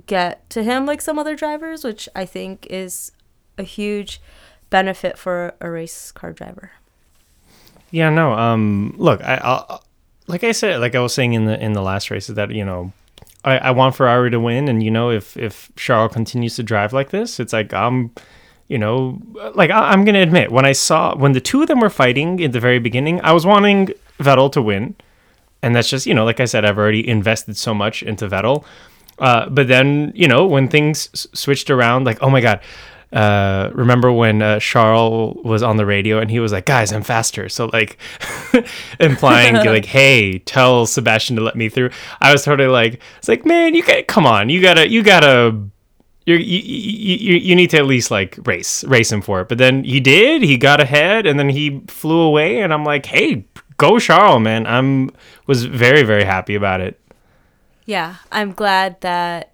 get 0.07 0.49
to 0.51 0.63
him 0.63 0.85
like 0.87 1.01
some 1.01 1.19
other 1.19 1.35
drivers, 1.37 1.85
which 1.85 2.09
I 2.15 2.25
think 2.27 2.67
is 2.69 3.13
a 3.59 3.63
huge 3.63 4.21
benefit 4.71 5.19
for 5.19 5.55
a 5.61 5.71
race 5.71 6.11
car 6.13 6.33
driver. 6.33 6.73
Yeah, 7.91 8.09
no. 8.09 8.33
Um, 8.33 8.95
look, 8.97 9.23
I, 9.23 9.35
I'll, 9.37 9.85
like 10.27 10.45
I 10.45 10.53
said, 10.53 10.81
like 10.81 10.95
I 10.95 11.01
was 11.01 11.13
saying 11.13 11.35
in 11.35 11.45
the 11.45 11.63
in 11.63 11.75
the 11.75 11.83
last 11.83 12.11
race, 12.11 12.29
is 12.31 12.37
that 12.37 12.51
you 12.51 12.65
know, 12.65 12.93
I, 13.45 13.59
I 13.59 13.71
want 13.73 13.95
Ferrari 13.97 14.31
to 14.31 14.41
win, 14.41 14.69
and 14.69 14.83
you 14.83 14.91
know, 14.91 15.11
if 15.11 15.37
if 15.37 15.71
Charles 15.77 16.13
continues 16.13 16.57
to 16.57 16.63
drive 16.63 16.93
like 16.93 17.11
this, 17.11 17.41
it's 17.41 17.53
like 17.53 17.73
I'm, 17.75 18.13
you 18.69 18.79
know, 18.79 19.21
like 19.55 19.71
I, 19.71 19.91
I'm 19.91 20.05
gonna 20.05 20.23
admit 20.23 20.53
when 20.53 20.65
I 20.65 20.73
saw 20.73 21.17
when 21.17 21.33
the 21.33 21.41
two 21.41 21.63
of 21.63 21.69
them 21.69 21.81
were 21.81 21.91
fighting 21.91 22.39
in 22.39 22.53
the 22.53 22.61
very 22.61 22.79
beginning, 22.79 23.21
I 23.23 23.33
was 23.33 23.45
wanting 23.45 23.89
Vettel 24.19 24.51
to 24.53 24.63
win, 24.63 24.95
and 25.63 25.75
that's 25.75 25.89
just 25.89 26.07
you 26.07 26.15
know, 26.15 26.25
like 26.25 26.41
I 26.41 26.45
said, 26.45 26.65
I've 26.65 26.79
already 26.79 27.07
invested 27.09 27.57
so 27.57 27.75
much 27.75 28.03
into 28.03 28.29
Vettel. 28.29 28.65
Uh, 29.19 29.49
but 29.49 29.69
then 29.69 30.13
you 30.15 30.27
know 30.29 30.47
when 30.47 30.69
things 30.69 31.09
s- 31.13 31.27
switched 31.35 31.69
around, 31.71 32.05
like 32.05 32.19
oh 32.23 32.31
my 32.31 32.41
god, 32.41 32.61
uh, 33.13 33.71
remember 33.75 34.11
when 34.11 34.41
uh, 34.43 34.59
Charles 34.59 35.37
was 35.45 35.63
on 35.63 35.77
the 35.77 35.85
radio 35.87 36.19
and 36.19 36.31
he 36.31 36.41
was 36.41 36.53
like, 36.53 36.65
"Guys, 36.67 36.93
I'm 36.93 37.03
faster." 37.03 37.49
So 37.49 37.69
like, 37.73 37.99
implying 39.01 39.55
like, 39.67 39.85
"Hey, 39.85 40.39
tell 40.39 40.87
Sebastian 40.87 41.37
to 41.37 41.43
let 41.43 41.57
me 41.57 41.69
through." 41.69 41.91
I 42.21 42.33
was 42.33 42.43
totally 42.45 42.69
like, 42.69 43.01
"It's 43.19 43.29
like, 43.29 43.45
man, 43.45 43.75
you 43.75 43.83
got 43.83 44.07
come 44.07 44.27
on, 44.27 44.49
you 44.49 44.61
gotta, 44.61 44.89
you 44.89 45.03
gotta." 45.03 45.59
You're, 46.25 46.39
you, 46.39 46.59
you, 46.61 47.17
you 47.17 47.37
you 47.39 47.57
need 47.57 47.71
to 47.71 47.79
at 47.79 47.87
least 47.87 48.13
like 48.13 48.39
race 48.47 48.85
race 48.85 49.11
him 49.11 49.23
for 49.23 49.41
it 49.41 49.49
but 49.49 49.59
then 49.59 49.83
he 49.83 49.99
did 49.99 50.43
he 50.43 50.57
got 50.57 50.79
ahead 50.81 51.27
and 51.27 51.37
then 51.37 51.49
he 51.49 51.83
flew 51.89 52.21
away 52.21 52.61
and 52.61 52.73
i'm 52.73 52.85
like 52.85 53.07
hey 53.07 53.45
go 53.77 53.99
charles 53.99 54.41
man 54.41 54.65
i'm 54.65 55.11
was 55.49 55.65
very 55.65 56.05
very 56.05 56.23
happy 56.23 56.55
about 56.55 56.81
it 56.81 57.01
Yeah, 57.87 58.17
I'm 58.31 58.53
glad 58.53 59.01
that 59.01 59.52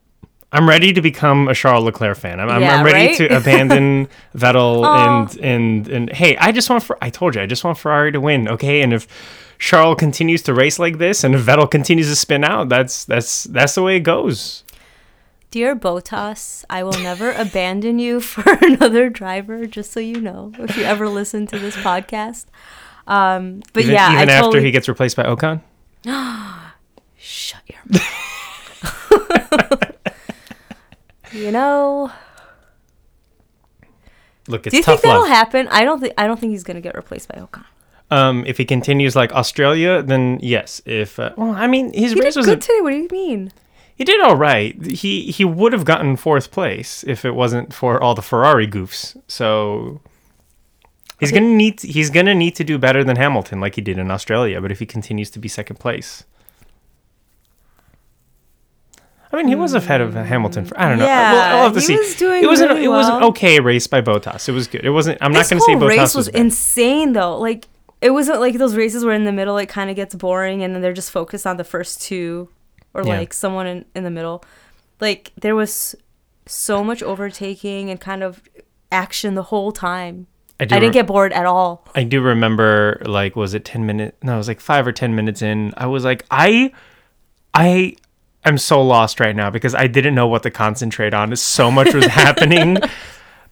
I'm 0.51 0.69
ready 0.69 0.93
to 0.95 1.03
become 1.03 1.49
a 1.49 1.55
Charles 1.55 1.85
Leclerc 1.85 2.17
fan. 2.17 2.41
I'm, 2.41 2.49
I'm, 2.49 2.63
I'm 2.63 2.85
ready 2.85 3.09
right? 3.09 3.17
to 3.19 3.27
abandon 3.37 4.09
Vettel 4.35 4.87
and 4.87 5.39
and 5.41 5.89
and 5.89 6.13
hey, 6.13 6.37
I 6.39 6.53
just 6.53 6.71
want 6.71 6.83
for 6.83 6.97
I 7.03 7.11
told 7.11 7.35
you 7.35 7.43
I 7.43 7.47
just 7.47 7.65
want 7.65 7.79
Ferrari 7.79 8.13
to 8.13 8.21
win, 8.21 8.49
okay? 8.49 8.81
And 8.81 8.95
if 8.95 9.07
Charles 9.59 9.97
continues 9.99 10.43
to 10.43 10.55
race 10.55 10.79
like 10.79 10.99
this 10.99 11.23
and 11.23 11.35
if 11.35 11.43
Vettel 11.43 11.71
continues 11.71 12.09
to 12.09 12.17
spin 12.17 12.45
out, 12.45 12.71
that's 12.71 13.05
that's 13.05 13.45
that's 13.45 13.75
the 13.75 13.83
way 13.83 13.97
it 13.97 14.01
goes. 14.01 14.65
Dear 15.51 15.75
Bottas, 15.75 16.65
I 16.69 16.83
will 16.83 16.93
never 16.93 17.33
abandon 17.37 17.99
you 17.99 18.21
for 18.21 18.45
another 18.63 19.09
driver, 19.11 19.67
just 19.67 19.93
so 19.93 20.01
you 20.01 20.21
know, 20.21 20.53
if 20.59 20.77
you 20.77 20.85
ever 20.85 21.09
listen 21.09 21.47
to 21.49 21.59
this 21.59 21.77
podcast. 21.77 22.47
Um, 23.07 23.63
but 23.73 23.85
Even, 23.85 23.95
yeah, 23.95 24.13
even 24.13 24.29
I 24.29 24.33
after 24.33 24.45
totally, 24.47 24.65
he 24.65 24.71
gets 24.71 24.89
replaced 24.89 25.17
by 25.17 25.25
Ocon. 25.25 25.63
shut 27.17 27.63
your 27.67 27.81
mouth. 27.89 29.95
You 31.39 31.51
know, 31.53 32.11
Look, 34.47 34.67
it's 34.67 34.73
do 34.73 34.79
you 34.79 34.83
tough 34.83 35.01
think 35.01 35.11
that'll 35.13 35.23
love. 35.23 35.29
happen? 35.31 35.69
I 35.69 35.85
don't 35.85 36.01
think 36.01 36.15
I 36.17 36.27
don't 36.27 36.39
think 36.41 36.53
he's 36.53 36.65
gonna 36.65 36.81
get 36.81 36.95
replaced 36.95 37.29
by 37.29 37.39
Ocon. 37.41 37.65
um, 38.11 38.45
if 38.47 38.57
he 38.59 38.65
continues 38.65 39.15
like 39.15 39.33
Australia, 39.33 40.03
then 40.03 40.39
yes. 40.43 40.81
If 40.87 41.19
uh, 41.19 41.33
well, 41.37 41.51
I 41.53 41.67
mean, 41.67 41.93
his 41.93 42.13
He 42.13 42.21
race 42.21 42.35
did 42.35 42.41
was 42.41 42.47
good 42.47 42.59
a, 42.59 42.61
today. 42.61 42.81
What 42.81 42.91
do 42.91 42.97
you 42.97 43.09
mean? 43.11 43.53
he 43.95 44.05
did 44.05 44.21
all 44.21 44.37
right. 44.37 44.81
He 44.87 45.31
he 45.31 45.45
would 45.45 45.73
have 45.73 45.85
gotten 45.85 46.17
fourth 46.17 46.51
place 46.51 47.05
if 47.07 47.25
it 47.25 47.33
wasn't 47.33 47.75
for 47.75 48.03
all 48.03 48.15
the 48.15 48.23
Ferrari 48.23 48.67
goofs. 48.67 49.21
So 49.29 50.01
He's 51.21 51.33
gonna 51.33 51.47
need 51.49 51.81
he's 51.83 52.09
gonna 52.11 52.35
need 52.35 52.55
to 52.57 52.65
do 52.65 52.79
better 52.79 53.03
than 53.05 53.17
Hamilton, 53.17 53.61
like 53.61 53.75
he 53.75 53.81
did 53.83 53.99
in 53.99 54.09
Australia. 54.11 54.61
But 54.63 54.71
if 54.71 54.79
he 54.79 54.87
continues 54.87 55.31
to 55.33 55.39
be 55.41 55.49
second 55.49 55.77
place, 55.81 56.25
I 59.31 59.37
mean, 59.37 59.49
he 59.49 59.55
was 59.55 59.75
ahead 59.75 60.01
of 60.01 60.15
hmm. 60.15 60.21
Hamilton. 60.21 60.65
For, 60.65 60.81
I 60.81 60.89
don't 60.89 60.99
know. 60.99 61.05
Yeah, 61.05 61.33
Well, 61.33 61.57
I'll 61.57 61.65
have 61.65 61.75
to 61.75 61.81
he 61.81 61.87
see. 61.87 61.97
was 61.97 62.15
doing 62.15 62.43
it 62.43 62.47
was 62.47 62.61
an 62.61 62.69
really 62.69 62.85
it 62.85 62.89
was 62.89 63.09
an 63.09 63.23
okay 63.25 63.61
race 63.61 63.87
by 63.87 64.01
Bottas. 64.01 64.49
It 64.49 64.53
was 64.53 64.69
good. 64.69 64.85
It 64.85 64.91
wasn't. 64.91 65.19
I'm 65.21 65.33
this 65.33 65.51
not 65.51 65.57
gonna 65.57 65.61
say 65.67 65.73
whole 65.73 65.83
Bottas 65.83 65.89
race 65.89 66.15
was, 66.15 66.15
was 66.15 66.29
insane 66.29 67.13
though. 67.13 67.39
Like 67.39 67.69
it 68.01 68.11
wasn't 68.11 68.41
like 68.41 68.57
those 68.59 68.77
races 68.77 69.05
where 69.05 69.15
in 69.15 69.25
the 69.25 69.33
middle 69.33 69.59
it 69.59 69.67
kind 69.69 69.91
of 69.91 69.97
gets 69.97 70.15
boring 70.15 70.63
and 70.63 70.75
then 70.75 70.83
they're 70.83 70.93
just 70.93 71.11
focused 71.11 71.47
on 71.47 71.57
the 71.57 71.65
first 71.65 72.01
two 72.01 72.49
or 72.95 73.03
Yeah. 73.05 73.19
like 73.19 73.35
someone 73.35 73.67
in, 73.67 73.85
in 73.95 74.05
the 74.05 74.11
middle. 74.11 74.45
Like 75.01 75.33
there 75.37 75.55
was 75.55 75.95
so 76.47 76.83
much 76.83 77.03
overtaking 77.03 77.91
and 77.91 78.01
kind 78.01 78.23
of 78.23 78.43
action 78.91 79.35
the 79.35 79.45
whole 79.45 79.73
time. 79.73 80.27
I 80.61 80.65
I, 80.65 80.67
didn't 80.67 80.85
re- 80.85 80.91
get 80.93 81.07
bored 81.07 81.33
at 81.33 81.45
all. 81.47 81.87
I 81.95 82.03
do 82.05 82.21
remember 82.23 83.03
like 83.05 83.37
was 83.37 83.53
it 83.55 83.65
10 83.65 83.85
minutes 83.85 84.17
no 84.23 84.35
it 84.35 84.39
was 84.39 84.49
like 84.49 84.61
5 84.61 84.87
or 84.87 84.93
10 84.93 85.15
minutes 85.15 85.43
in 85.43 85.75
I 85.77 85.87
was 85.87 86.05
like 86.05 86.25
I 86.31 86.73
I 87.55 87.97
am 88.45 88.59
so 88.59 88.83
lost 88.83 89.21
right 89.21 89.35
now 89.35 89.51
because 89.51 89.75
I 89.75 89.87
didn't 89.87 90.15
know 90.15 90.27
what 90.27 90.43
to 90.45 90.51
concentrate 90.51 91.15
on 91.15 91.35
so 91.37 91.71
much 91.71 91.95
was 91.95 92.07
happening 92.23 92.79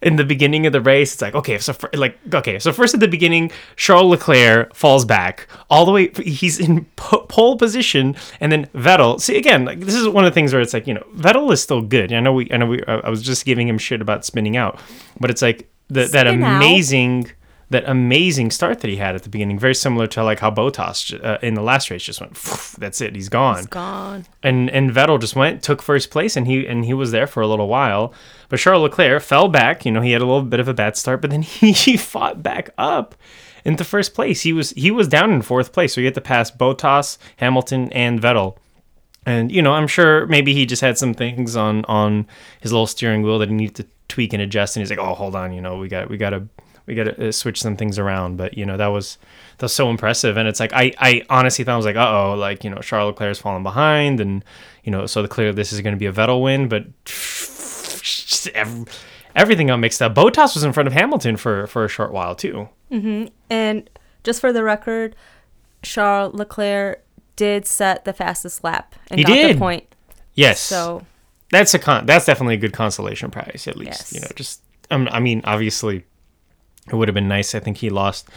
in 0.01 0.15
the 0.15 0.23
beginning 0.23 0.67
of 0.67 0.73
the 0.73 0.81
race 0.81 1.13
it's 1.13 1.21
like 1.21 1.33
okay 1.33 1.57
so 1.57 1.73
fir- 1.73 1.89
like 1.93 2.17
okay 2.33 2.59
so 2.59 2.71
first 2.71 2.93
at 2.93 2.99
the 2.99 3.07
beginning 3.07 3.51
Charles 3.75 4.11
Leclerc 4.11 4.75
falls 4.75 5.05
back 5.05 5.47
all 5.71 5.85
the 5.85 5.91
way 5.91 6.11
he's 6.23 6.59
in 6.59 6.85
po- 6.95 7.25
pole 7.27 7.57
position 7.57 8.15
and 8.39 8.51
then 8.51 8.67
Vettel 8.67 9.19
see 9.19 9.37
again 9.37 9.65
like 9.65 9.79
this 9.79 9.95
is 9.95 10.07
one 10.07 10.23
of 10.23 10.31
the 10.31 10.35
things 10.35 10.53
where 10.53 10.61
it's 10.61 10.73
like 10.73 10.85
you 10.85 10.93
know 10.93 11.05
Vettel 11.15 11.51
is 11.51 11.61
still 11.61 11.81
good 11.81 12.13
I 12.13 12.19
know 12.19 12.33
we 12.33 12.47
I 12.51 12.57
know 12.57 12.67
we 12.67 12.83
I 12.85 13.09
was 13.09 13.23
just 13.23 13.43
giving 13.43 13.67
him 13.67 13.79
shit 13.79 14.01
about 14.01 14.23
spinning 14.23 14.55
out 14.55 14.79
but 15.19 15.31
it's 15.31 15.41
like 15.41 15.67
the, 15.89 16.05
that 16.05 16.27
amazing. 16.27 17.25
out. 17.25 17.31
That 17.69 17.83
amazing 17.85 18.51
start 18.51 18.79
that 18.79 18.87
he 18.89 18.95
had 18.95 19.15
at 19.15 19.23
the 19.23 19.29
beginning, 19.29 19.59
very 19.59 19.75
similar 19.75 20.07
to 20.07 20.23
like 20.23 20.39
how 20.39 20.49
Bottas 20.49 21.21
uh, 21.21 21.37
in 21.41 21.53
the 21.53 21.61
last 21.61 21.89
race 21.89 22.03
just 22.03 22.21
went. 22.21 22.33
That's 22.79 23.01
it, 23.01 23.13
he's 23.13 23.27
gone. 23.27 23.65
Gone. 23.65 24.25
And 24.41 24.69
and 24.69 24.89
Vettel 24.89 25.19
just 25.19 25.35
went, 25.35 25.63
took 25.63 25.81
first 25.81 26.09
place, 26.09 26.37
and 26.37 26.47
he 26.47 26.65
and 26.65 26.85
he 26.85 26.93
was 26.93 27.11
there 27.11 27.27
for 27.27 27.41
a 27.41 27.47
little 27.47 27.67
while. 27.67 28.13
But 28.47 28.59
Charles 28.59 28.83
Leclerc 28.83 29.21
fell 29.21 29.49
back. 29.49 29.85
You 29.85 29.91
know, 29.91 29.99
he 29.99 30.13
had 30.13 30.21
a 30.21 30.25
little 30.25 30.43
bit 30.43 30.61
of 30.61 30.69
a 30.69 30.73
bad 30.73 30.95
start, 30.95 31.19
but 31.21 31.29
then 31.29 31.41
he, 31.41 31.73
he 31.73 31.97
fought 31.97 32.41
back 32.41 32.69
up 32.77 33.15
into 33.65 33.83
first 33.83 34.13
place. 34.13 34.41
He 34.41 34.53
was 34.53 34.71
he 34.71 34.89
was 34.89 35.09
down 35.09 35.31
in 35.31 35.41
fourth 35.41 35.73
place, 35.73 35.93
so 35.93 35.99
he 35.99 36.05
had 36.05 36.15
to 36.15 36.21
pass 36.21 36.49
Bottas, 36.49 37.17
Hamilton, 37.35 37.91
and 37.91 38.21
Vettel. 38.21 38.57
And 39.25 39.51
you 39.51 39.61
know, 39.61 39.73
I'm 39.73 39.87
sure 39.87 40.25
maybe 40.27 40.53
he 40.53 40.65
just 40.65 40.81
had 40.81 40.97
some 40.97 41.13
things 41.13 41.57
on 41.57 41.83
on 41.85 42.27
his 42.61 42.71
little 42.71 42.87
steering 42.87 43.23
wheel 43.23 43.39
that 43.39 43.49
he 43.49 43.55
needed 43.55 43.75
to 43.75 43.85
tweak 44.07 44.31
and 44.31 44.41
adjust. 44.41 44.77
And 44.77 44.81
he's 44.81 44.89
like, 44.89 45.05
"Oh, 45.05 45.13
hold 45.13 45.35
on, 45.35 45.51
you 45.51 45.59
know, 45.59 45.77
we 45.77 45.89
got 45.89 46.09
we 46.09 46.15
got 46.15 46.29
to 46.29 46.47
we 46.87 46.95
got 46.95 47.03
to 47.03 47.27
uh, 47.27 47.31
switch 47.31 47.61
some 47.61 47.75
things 47.77 47.99
around." 47.99 48.37
But 48.37 48.57
you 48.57 48.65
know, 48.65 48.77
that 48.77 48.87
was 48.87 49.17
that's 49.59 49.73
so 49.73 49.89
impressive. 49.89 50.37
And 50.37 50.47
it's 50.47 50.59
like 50.59 50.73
I 50.73 50.93
I 50.97 51.21
honestly 51.29 51.63
thought 51.65 51.73
I 51.73 51.77
was 51.77 51.85
like, 51.85 51.95
"Uh 51.95 52.09
oh, 52.09 52.35
like 52.35 52.63
you 52.63 52.69
know, 52.69 52.79
Charles 52.79 53.11
Leclerc's 53.11 53.39
falling 53.39 53.63
behind," 53.63 54.19
and 54.19 54.43
you 54.83 54.91
know, 54.91 55.05
so 55.05 55.21
the 55.21 55.27
clear 55.27 55.53
this 55.53 55.71
is 55.73 55.81
going 55.81 55.93
to 55.95 55.99
be 55.99 56.05
a 56.07 56.13
Vettel 56.13 56.41
win, 56.41 56.67
but 56.67 56.85
just 57.05 58.47
ev- 58.55 58.87
everything 59.35 59.67
got 59.67 59.77
mixed 59.77 60.01
up. 60.01 60.15
Bottas 60.15 60.53
was 60.55 60.63
in 60.63 60.73
front 60.73 60.87
of 60.87 60.93
Hamilton 60.93 61.37
for 61.37 61.67
for 61.67 61.85
a 61.85 61.89
short 61.89 62.11
while 62.11 62.35
too. 62.35 62.69
And 63.49 63.89
just 64.23 64.39
for 64.41 64.53
the 64.53 64.63
record, 64.63 65.15
Charles 65.81 66.33
Leclerc 66.33 67.03
did 67.35 67.65
set 67.67 68.05
the 68.05 68.13
fastest 68.13 68.63
lap 68.63 68.95
and 69.11 69.19
He 69.19 69.23
got 69.25 69.33
did. 69.33 69.55
the 69.55 69.59
point. 69.59 69.93
Yes. 70.33 70.59
So 70.59 71.05
that's 71.51 71.73
a 71.73 71.79
con 71.79 72.05
that's 72.05 72.25
definitely 72.25 72.55
a 72.55 72.57
good 72.57 72.73
consolation 72.73 73.31
prize 73.31 73.65
at 73.67 73.77
least 73.77 74.11
Yes. 74.11 74.13
you 74.13 74.19
know 74.19 74.27
just 74.35 74.61
um, 74.91 75.07
i 75.13 75.19
mean 75.21 75.39
obviously 75.45 76.03
it 76.91 76.95
would 76.95 77.07
have 77.07 77.15
been 77.15 77.27
nice 77.27 77.53
i 77.55 77.59
think 77.59 77.77
he 77.77 77.89
lost 77.89 78.27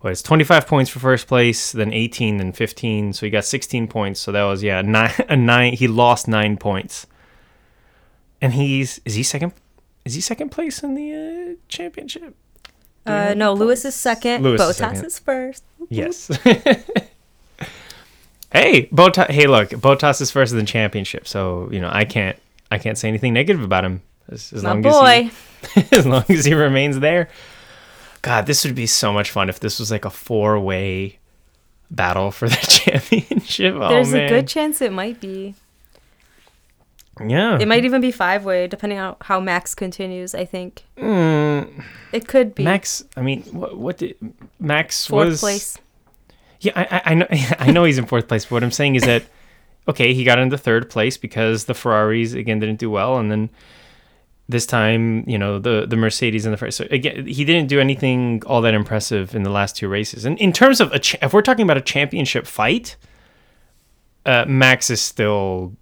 what 0.00 0.10
it's 0.10 0.22
25 0.22 0.66
points 0.66 0.90
for 0.90 0.98
first 0.98 1.26
place 1.26 1.72
then 1.72 1.92
18 1.92 2.36
then 2.38 2.52
15 2.52 3.12
so 3.12 3.26
he 3.26 3.30
got 3.30 3.44
16 3.44 3.88
points 3.88 4.20
so 4.20 4.32
that 4.32 4.44
was 4.44 4.62
yeah 4.62 4.82
nine 4.98 5.12
a 5.28 5.36
nine 5.36 5.72
he 5.72 5.88
lost 5.88 6.28
nine 6.28 6.56
points 6.56 7.06
and 8.40 8.54
he's 8.54 9.00
is 9.04 9.14
he 9.14 9.22
second 9.22 9.52
is 10.04 10.14
he 10.14 10.20
second 10.20 10.50
place 10.50 10.82
in 10.82 10.94
the 10.94 11.12
uh, 11.14 11.54
championship 11.68 12.34
uh, 13.06 13.34
no, 13.36 13.52
Lewis 13.52 13.84
is 13.84 13.94
second. 13.94 14.42
Lewis 14.42 14.58
is 14.58 14.66
Bottas 14.66 14.74
second. 14.76 15.04
is 15.04 15.18
first. 15.18 15.62
yes 15.90 16.26
hey 18.50 18.86
Bottas 18.86 19.30
hey 19.30 19.46
look 19.46 19.68
Bottas 19.70 20.22
is 20.22 20.30
first 20.30 20.52
in 20.52 20.58
the 20.58 20.64
championship 20.64 21.28
so 21.28 21.68
you 21.70 21.80
know 21.80 21.90
i 21.92 22.06
can't 22.06 22.38
i 22.70 22.78
can't 22.78 22.96
say 22.96 23.08
anything 23.08 23.34
negative 23.34 23.62
about 23.62 23.84
him 23.84 24.00
as, 24.30 24.52
as 24.52 24.64
long 24.64 24.82
boy. 24.82 25.30
as 25.72 25.72
he, 25.72 25.84
as 25.96 26.06
long 26.06 26.24
as 26.28 26.44
he 26.44 26.54
remains 26.54 26.98
there. 27.00 27.28
God, 28.24 28.46
this 28.46 28.64
would 28.64 28.74
be 28.74 28.86
so 28.86 29.12
much 29.12 29.30
fun 29.30 29.50
if 29.50 29.60
this 29.60 29.78
was 29.78 29.90
like 29.90 30.06
a 30.06 30.10
four 30.10 30.58
way 30.58 31.18
battle 31.90 32.30
for 32.30 32.48
the 32.48 32.56
championship. 32.56 33.74
Oh, 33.78 33.88
There's 33.90 34.12
man. 34.12 34.24
a 34.24 34.28
good 34.28 34.48
chance 34.48 34.80
it 34.80 34.92
might 34.92 35.20
be. 35.20 35.54
yeah. 37.24 37.58
It 37.60 37.68
might 37.68 37.84
even 37.84 38.00
be 38.00 38.10
five 38.10 38.44
way, 38.44 38.66
depending 38.66 38.98
on 38.98 39.16
how 39.20 39.40
Max 39.40 39.74
continues. 39.74 40.34
I 40.34 40.44
think 40.46 40.84
Mm, 40.96 41.84
it 42.12 42.26
could 42.26 42.54
be 42.54 42.64
Max, 42.64 43.04
I 43.16 43.20
mean, 43.20 43.42
what, 43.44 43.76
what 43.76 43.98
did 43.98 44.16
Max 44.58 45.06
fourth 45.06 45.26
was? 45.28 45.40
place. 45.40 45.78
Yeah, 46.60 46.72
I, 46.76 46.86
I, 46.90 47.02
I 47.10 47.14
know, 47.14 47.26
I 47.58 47.70
know 47.72 47.84
he's 47.84 47.98
in 47.98 48.06
fourth 48.06 48.26
place. 48.26 48.46
But 48.46 48.52
what 48.52 48.64
I'm 48.64 48.70
saying 48.72 48.94
is 48.94 49.02
that 49.02 49.22
okay, 49.86 50.14
he 50.14 50.24
got 50.24 50.38
into 50.38 50.56
third 50.56 50.88
place 50.88 51.18
because 51.18 51.66
the 51.66 51.74
Ferraris 51.74 52.32
again 52.32 52.58
didn't 52.58 52.78
do 52.78 52.90
well, 52.90 53.18
and 53.18 53.30
then 53.30 53.50
this 54.48 54.66
time, 54.66 55.28
you 55.28 55.38
know, 55.38 55.58
the 55.58 55.86
the 55.86 55.96
Mercedes 55.96 56.44
in 56.44 56.52
the 56.52 56.58
first. 56.58 56.76
So 56.76 56.86
again, 56.90 57.26
he 57.26 57.44
didn't 57.44 57.68
do 57.68 57.80
anything 57.80 58.42
all 58.46 58.60
that 58.62 58.74
impressive 58.74 59.34
in 59.34 59.42
the 59.42 59.50
last 59.50 59.76
two 59.76 59.88
races. 59.88 60.24
And 60.24 60.38
in 60.38 60.52
terms 60.52 60.80
of 60.80 60.92
a, 60.92 60.98
cha- 60.98 61.18
if 61.22 61.32
we're 61.32 61.42
talking 61.42 61.62
about 61.62 61.78
a 61.78 61.82
championship 61.82 62.46
fight, 62.46 62.96
uh, 64.26 64.44
Max 64.46 64.90
is 64.90 65.00
still 65.00 65.72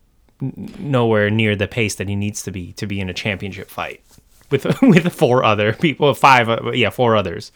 nowhere 0.78 1.30
near 1.30 1.54
the 1.54 1.68
pace 1.68 1.94
that 1.96 2.08
he 2.08 2.16
needs 2.16 2.42
to 2.42 2.50
be 2.50 2.72
to 2.74 2.86
be 2.86 3.00
in 3.00 3.08
a 3.08 3.14
championship 3.14 3.68
fight 3.68 4.02
with 4.50 4.64
with 4.82 5.12
four 5.12 5.42
other 5.44 5.72
people, 5.72 6.14
five, 6.14 6.48
uh, 6.48 6.70
yeah, 6.72 6.90
four 6.90 7.16
others. 7.16 7.50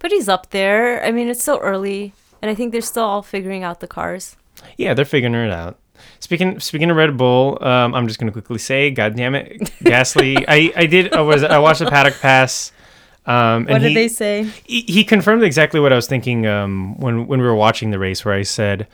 But 0.00 0.10
he's 0.10 0.28
up 0.28 0.50
there. 0.50 1.04
I 1.04 1.12
mean, 1.12 1.28
it's 1.28 1.42
still 1.42 1.60
early, 1.62 2.12
and 2.40 2.50
I 2.50 2.56
think 2.56 2.72
they're 2.72 2.80
still 2.80 3.04
all 3.04 3.22
figuring 3.22 3.62
out 3.62 3.78
the 3.78 3.86
cars. 3.86 4.36
Yeah, 4.76 4.94
they're 4.94 5.04
figuring 5.04 5.34
it 5.34 5.52
out. 5.52 5.78
Speaking 6.20 6.60
speaking 6.60 6.90
of 6.90 6.96
Red 6.96 7.16
Bull, 7.16 7.58
um, 7.62 7.94
I'm 7.94 8.06
just 8.06 8.18
gonna 8.18 8.32
quickly 8.32 8.58
say, 8.58 8.90
God 8.90 9.16
damn 9.16 9.34
it, 9.34 9.60
Gasly. 9.82 10.44
I 10.48 10.72
I 10.76 10.86
did. 10.86 11.12
I 11.12 11.20
was 11.20 11.42
I 11.42 11.58
watched 11.58 11.80
the 11.80 11.90
paddock 11.90 12.18
pass. 12.20 12.72
Um, 13.24 13.34
and 13.34 13.70
What 13.70 13.82
did 13.82 13.88
he, 13.90 13.94
they 13.94 14.08
say? 14.08 14.50
He, 14.64 14.82
he 14.82 15.04
confirmed 15.04 15.44
exactly 15.44 15.78
what 15.78 15.92
I 15.92 15.96
was 15.96 16.08
thinking 16.08 16.46
um, 16.46 16.98
when 16.98 17.26
when 17.26 17.40
we 17.40 17.46
were 17.46 17.54
watching 17.54 17.90
the 17.90 17.98
race, 17.98 18.24
where 18.24 18.34
I 18.34 18.42
said, 18.42 18.88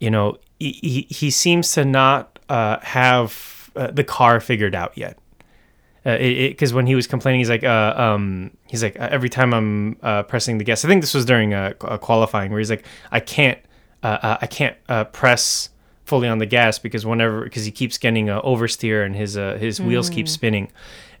you 0.00 0.10
know, 0.10 0.38
he 0.58 0.72
he, 0.82 1.06
he 1.10 1.30
seems 1.30 1.70
to 1.72 1.84
not 1.84 2.38
uh, 2.48 2.78
have 2.80 3.70
uh, 3.76 3.90
the 3.90 4.04
car 4.04 4.40
figured 4.40 4.74
out 4.74 4.96
yet. 4.96 5.18
Because 6.04 6.72
when 6.72 6.86
he 6.86 6.94
was 6.94 7.06
complaining, 7.06 7.40
he's 7.40 7.50
like, 7.50 7.64
uh, 7.64 7.92
um, 7.96 8.52
he's 8.66 8.82
like, 8.82 8.98
uh, 8.98 9.08
every 9.10 9.28
time 9.28 9.52
I'm 9.52 9.98
uh, 10.02 10.22
pressing 10.22 10.56
the 10.56 10.64
gas, 10.64 10.82
I 10.84 10.88
think 10.88 11.02
this 11.02 11.12
was 11.12 11.26
during 11.26 11.52
a, 11.52 11.74
qualifying 11.74 12.50
where 12.50 12.60
he's 12.60 12.70
like, 12.70 12.86
I 13.12 13.20
can't, 13.20 13.58
uh, 14.02 14.18
uh, 14.22 14.38
I 14.40 14.46
can't 14.46 14.76
uh, 14.88 15.04
press 15.04 15.68
fully 16.08 16.26
on 16.28 16.38
the 16.38 16.46
gas 16.46 16.78
because 16.78 17.06
whenever 17.06 17.44
because 17.44 17.64
he 17.64 17.70
keeps 17.70 17.98
getting 17.98 18.28
uh, 18.30 18.40
oversteer 18.42 19.04
and 19.06 19.14
his 19.14 19.36
uh, 19.36 19.56
his 19.60 19.80
wheels 19.80 20.08
keep 20.10 20.28
spinning, 20.28 20.72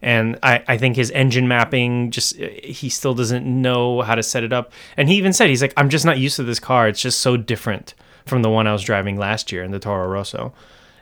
and 0.02 0.38
I, 0.42 0.64
I 0.66 0.78
think 0.78 0.96
his 0.96 1.10
engine 1.12 1.46
mapping 1.46 2.10
just 2.10 2.40
uh, 2.40 2.48
he 2.64 2.88
still 2.88 3.14
doesn't 3.14 3.44
know 3.46 4.02
how 4.02 4.14
to 4.14 4.22
set 4.22 4.42
it 4.42 4.52
up. 4.52 4.72
And 4.96 5.08
he 5.08 5.16
even 5.16 5.32
said 5.32 5.48
he's 5.48 5.62
like, 5.62 5.74
I'm 5.76 5.88
just 5.90 6.04
not 6.04 6.18
used 6.18 6.36
to 6.36 6.42
this 6.42 6.58
car. 6.60 6.88
It's 6.88 7.00
just 7.02 7.20
so 7.20 7.36
different 7.36 7.94
from 8.26 8.42
the 8.42 8.50
one 8.50 8.66
I 8.66 8.72
was 8.72 8.82
driving 8.82 9.16
last 9.18 9.52
year 9.52 9.62
in 9.62 9.70
the 9.70 9.78
Toro 9.78 10.08
Rosso. 10.08 10.52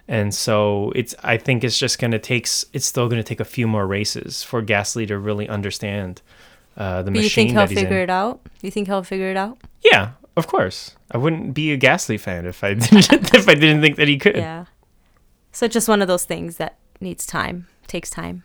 And 0.09 0.33
so 0.35 0.93
it's 0.95 1.15
I 1.25 1.37
think 1.37 1.65
it's 1.65 1.79
just 1.79 1.99
gonna 1.99 2.19
take 2.19 2.45
it's 2.73 2.87
still 2.87 3.09
gonna 3.09 3.23
take 3.25 3.41
a 3.41 3.45
few 3.45 3.67
more 3.67 3.87
races 3.87 4.43
for 4.43 4.63
Gasly 4.63 5.07
to 5.09 5.19
really 5.19 5.49
understand 5.49 6.23
uh, 6.77 7.03
the 7.03 7.11
But 7.11 7.19
you 7.19 7.23
machine 7.25 7.49
think 7.49 7.59
he'll 7.59 7.67
figure 7.83 7.97
in. 7.97 8.03
it 8.05 8.11
out? 8.11 8.41
You 8.63 8.71
think 8.71 8.87
he'll 8.87 9.03
figure 9.03 9.31
it 9.31 9.37
out? 9.37 9.59
Yeah, 9.83 10.11
of 10.37 10.47
course. 10.47 10.95
I 11.11 11.19
wouldn't 11.19 11.55
be 11.55 11.73
a 11.73 11.79
Gasly 11.79 12.19
fan 12.21 12.47
if 12.47 12.63
I 12.63 12.75
didn't 12.75 13.11
if 13.35 13.49
I 13.49 13.55
didn't 13.55 13.81
think 13.81 13.97
that 13.97 14.09
he 14.09 14.19
could. 14.19 14.37
Yeah. 14.37 14.67
So 15.53 15.69
just 15.69 15.89
one 15.89 16.03
of 16.03 16.09
those 16.09 16.25
things 16.25 16.59
that 16.59 16.77
needs 17.01 17.27
time, 17.27 17.67
takes 17.87 18.11
time. 18.11 18.43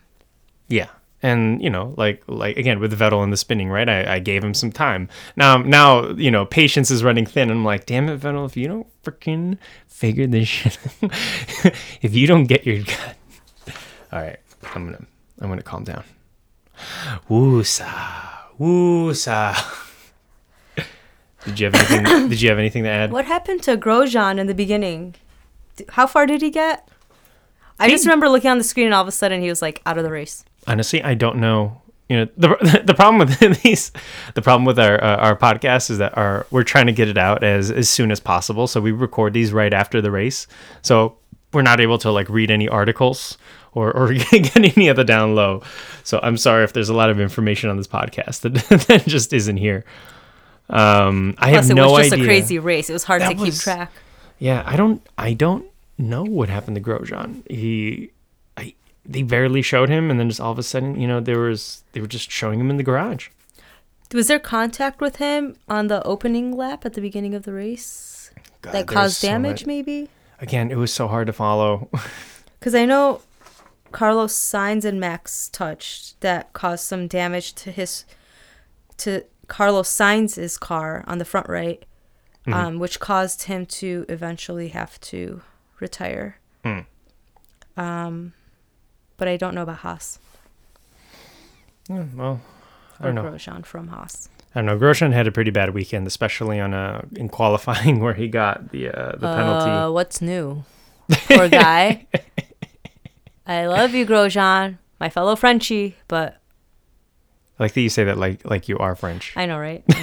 Yeah. 0.68 0.88
And 1.22 1.62
you 1.62 1.70
know, 1.70 1.94
like 1.96 2.22
like 2.26 2.56
again 2.56 2.80
with 2.80 2.98
Vettel 2.98 3.22
and 3.22 3.32
the 3.32 3.36
spinning, 3.36 3.68
right? 3.68 3.88
I, 3.88 4.14
I 4.14 4.18
gave 4.18 4.42
him 4.42 4.54
some 4.54 4.72
time. 4.72 5.08
Now 5.36 5.58
now 5.58 6.10
you 6.10 6.30
know 6.30 6.46
patience 6.46 6.90
is 6.90 7.04
running 7.04 7.26
thin. 7.26 7.50
I'm 7.50 7.64
like, 7.64 7.86
damn 7.86 8.08
it, 8.08 8.20
Vettel, 8.20 8.46
if 8.46 8.56
you 8.56 8.66
don't 8.66 8.86
freaking 9.04 9.58
figure 9.86 10.26
this 10.26 10.48
shit, 10.48 10.78
if 12.02 12.14
you 12.14 12.26
don't 12.26 12.44
get 12.44 12.66
your 12.66 12.82
gun, 12.82 13.14
all 14.10 14.20
right, 14.20 14.38
I'm 14.74 14.86
gonna 14.86 15.06
I'm 15.40 15.48
gonna 15.48 15.62
calm 15.62 15.84
down. 15.84 16.02
Woosa, 17.28 17.86
woosa. 18.58 19.54
Did 21.44 21.60
you 21.60 21.70
have 21.70 21.74
anything? 21.74 22.28
did 22.28 22.40
you 22.40 22.48
have 22.48 22.58
anything 22.58 22.84
to 22.84 22.88
add? 22.88 23.12
What 23.12 23.24
happened 23.24 23.62
to 23.64 23.76
Grosjean 23.76 24.38
in 24.38 24.46
the 24.46 24.54
beginning? 24.54 25.14
How 25.90 26.06
far 26.06 26.26
did 26.26 26.42
he 26.42 26.50
get? 26.50 26.88
I 27.80 27.88
just 27.88 28.04
remember 28.04 28.28
looking 28.28 28.50
on 28.50 28.58
the 28.58 28.64
screen 28.64 28.86
and 28.86 28.94
all 28.94 29.02
of 29.02 29.08
a 29.08 29.12
sudden 29.12 29.40
he 29.42 29.48
was 29.48 29.60
like 29.60 29.82
out 29.86 29.98
of 29.98 30.04
the 30.04 30.10
race. 30.10 30.44
Honestly, 30.66 31.02
I 31.02 31.14
don't 31.14 31.38
know 31.38 31.82
you 32.12 32.18
know 32.18 32.28
the 32.36 32.82
the 32.84 32.94
problem 32.94 33.18
with 33.18 33.38
these 33.62 33.90
the 34.34 34.42
problem 34.42 34.64
with 34.64 34.78
our 34.78 35.02
uh, 35.02 35.16
our 35.16 35.36
podcast 35.36 35.90
is 35.90 35.98
that 35.98 36.16
our 36.16 36.46
we're 36.50 36.62
trying 36.62 36.86
to 36.86 36.92
get 36.92 37.08
it 37.08 37.16
out 37.16 37.42
as 37.42 37.70
as 37.70 37.88
soon 37.88 38.10
as 38.10 38.20
possible 38.20 38.66
so 38.66 38.80
we 38.80 38.92
record 38.92 39.32
these 39.32 39.52
right 39.52 39.72
after 39.72 40.00
the 40.00 40.10
race 40.10 40.46
so 40.82 41.16
we're 41.52 41.62
not 41.62 41.80
able 41.80 41.98
to 41.98 42.10
like 42.10 42.28
read 42.28 42.50
any 42.50 42.68
articles 42.68 43.38
or 43.72 43.96
or 43.96 44.12
get 44.30 44.56
any 44.56 44.88
of 44.88 44.96
the 44.96 45.04
down 45.04 45.34
low 45.34 45.62
so 46.04 46.20
i'm 46.22 46.36
sorry 46.36 46.64
if 46.64 46.74
there's 46.74 46.90
a 46.90 46.94
lot 46.94 47.08
of 47.08 47.18
information 47.18 47.70
on 47.70 47.78
this 47.78 47.88
podcast 47.88 48.40
that, 48.40 48.86
that 48.86 49.06
just 49.06 49.32
isn't 49.32 49.56
here 49.56 49.84
um 50.72 51.34
i 51.38 51.50
Plus, 51.50 51.68
have 51.68 51.78
it 51.78 51.80
was 51.82 51.98
just 52.02 52.12
idea 52.14 52.24
a 52.24 52.26
crazy 52.26 52.58
race. 52.58 52.88
It 52.90 52.94
was 52.94 53.04
hard 53.04 53.22
That 53.22 53.36
to 53.36 53.44
keep 53.44 53.54
track. 53.54 53.92
yeah, 54.38 54.62
I 54.66 54.76
don't 54.76 55.06
I 55.18 55.34
don't 55.34 55.66
know 55.98 56.22
what 56.24 56.48
happened 56.48 56.76
to 56.76 56.82
Grosjean. 56.82 57.48
He 57.50 58.10
I 58.56 58.74
they 59.04 59.22
barely 59.22 59.62
showed 59.62 59.88
him 59.88 60.10
and 60.10 60.18
then 60.18 60.28
just 60.28 60.40
all 60.40 60.52
of 60.52 60.58
a 60.58 60.62
sudden, 60.62 60.98
you 61.00 61.06
know, 61.06 61.20
there 61.20 61.38
was 61.38 61.84
they 61.92 62.00
were 62.00 62.06
just 62.06 62.30
showing 62.30 62.58
him 62.60 62.70
in 62.70 62.76
the 62.78 62.82
garage. 62.82 63.28
Was 64.14 64.26
there 64.28 64.38
contact 64.38 65.00
with 65.00 65.16
him 65.16 65.56
on 65.68 65.86
the 65.88 66.02
opening 66.04 66.54
lap 66.56 66.84
at 66.84 66.92
the 66.94 67.00
beginning 67.00 67.34
of 67.34 67.44
the 67.44 67.52
race 67.52 68.30
God, 68.60 68.72
that 68.72 68.86
caused 68.86 69.16
so 69.16 69.28
damage? 69.28 69.62
much- 69.62 69.66
Maybe 69.66 70.08
Again, 70.40 70.70
it 70.70 70.76
was 70.76 70.92
so 70.92 71.06
hard 71.08 71.28
to 71.28 71.32
follow. 71.32 71.88
because 72.58 72.74
I 72.74 72.84
know 72.84 73.20
Carlos 73.92 74.34
Sainz 74.34 74.84
and 74.84 74.98
Max 74.98 75.48
touched 75.48 76.20
that 76.20 76.52
caused 76.52 76.84
some 76.84 77.06
damage 77.06 77.52
to 77.54 77.70
his 77.70 78.04
to 78.98 79.24
Carlos 79.52 79.88
Sainz's 79.88 80.56
car 80.56 81.04
on 81.06 81.18
the 81.18 81.26
front 81.26 81.46
right, 81.48 81.84
Mm-hmm. 82.46 82.52
um, 82.54 82.78
which 82.80 82.98
caused 82.98 83.44
him 83.44 83.66
to 83.66 84.04
eventually 84.08 84.68
have 84.68 84.98
to 85.12 85.42
retire. 85.78 86.38
Hmm. 86.64 86.80
Um, 87.76 88.32
but 89.16 89.28
I 89.28 89.36
don't 89.36 89.54
know 89.54 89.62
about 89.62 89.76
Haas 89.78 90.18
Yeah, 91.88 92.04
well, 92.16 92.40
I 92.98 93.04
don't 93.04 93.14
know. 93.14 93.22
Grosjean 93.22 93.64
from 93.64 93.88
Haas. 93.88 94.28
I 94.54 94.58
don't 94.58 94.66
know. 94.66 94.76
Grosjean 94.78 95.12
had 95.12 95.28
a 95.28 95.32
pretty 95.32 95.52
bad 95.52 95.70
weekend, 95.72 96.06
especially 96.08 96.58
on 96.58 96.74
uh 96.74 97.02
in 97.14 97.28
qualifying 97.28 98.00
where 98.04 98.14
he 98.14 98.26
got 98.26 98.70
the 98.72 98.88
uh, 98.88 99.12
the 99.12 99.28
penalty. 99.36 99.70
Uh, 99.70 99.90
what's 99.92 100.20
new? 100.20 100.64
Poor 101.28 101.48
guy. 101.48 102.06
I 103.46 103.66
love 103.66 103.94
you, 103.94 104.04
Grosjean, 104.04 104.78
my 104.98 105.08
fellow 105.08 105.36
Frenchie, 105.36 105.94
but 106.08 106.41
like 107.62 107.72
that 107.72 107.80
you 107.80 107.88
say 107.88 108.04
that 108.04 108.18
like 108.18 108.44
like 108.44 108.68
you 108.68 108.76
are 108.78 108.94
French. 108.94 109.32
I 109.36 109.46
know, 109.46 109.58
right? 109.58 109.84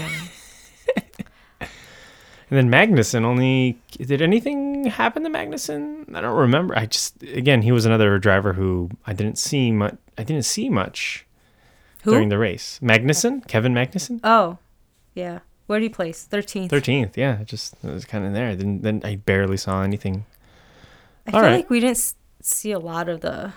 And 2.51 2.57
then 2.57 2.69
Magnussen 2.71 3.25
only 3.25 3.79
did 3.91 4.21
anything 4.23 4.85
happen 4.85 5.23
to 5.23 5.29
Magnussen? 5.29 6.15
I 6.15 6.21
don't 6.21 6.35
remember. 6.35 6.75
I 6.77 6.87
just 6.87 7.21
again 7.21 7.61
he 7.61 7.71
was 7.71 7.85
another 7.85 8.17
driver 8.17 8.53
who 8.53 8.89
I 9.05 9.13
didn't 9.13 9.37
see 9.37 9.71
much. 9.71 9.95
I 10.17 10.23
didn't 10.23 10.45
see 10.45 10.67
much 10.67 11.27
Who? 12.03 12.11
during 12.11 12.29
the 12.29 12.39
race. 12.39 12.79
Magnussen, 12.81 13.47
Kevin 13.47 13.73
Magnussen, 13.73 14.19
oh, 14.23 14.57
yeah. 15.13 15.39
Where 15.67 15.79
did 15.79 15.85
he 15.85 15.89
place? 15.89 16.23
Thirteenth. 16.23 16.71
thirteenth. 16.71 17.15
Yeah, 17.15 17.43
just 17.43 17.75
it 17.83 17.91
was 17.91 18.05
kind 18.05 18.25
of 18.25 18.33
there. 18.33 18.55
Then 18.55 18.81
then 18.81 19.01
I 19.03 19.17
barely 19.17 19.57
saw 19.57 19.83
anything. 19.83 20.25
I 21.27 21.31
All 21.31 21.39
feel 21.41 21.49
right. 21.49 21.55
like 21.57 21.69
we 21.69 21.79
didn't 21.79 22.15
see 22.41 22.71
a 22.71 22.79
lot 22.79 23.09
of 23.09 23.21
the. 23.21 23.53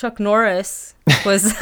Chuck 0.00 0.18
Norris 0.18 0.94
was 1.26 1.52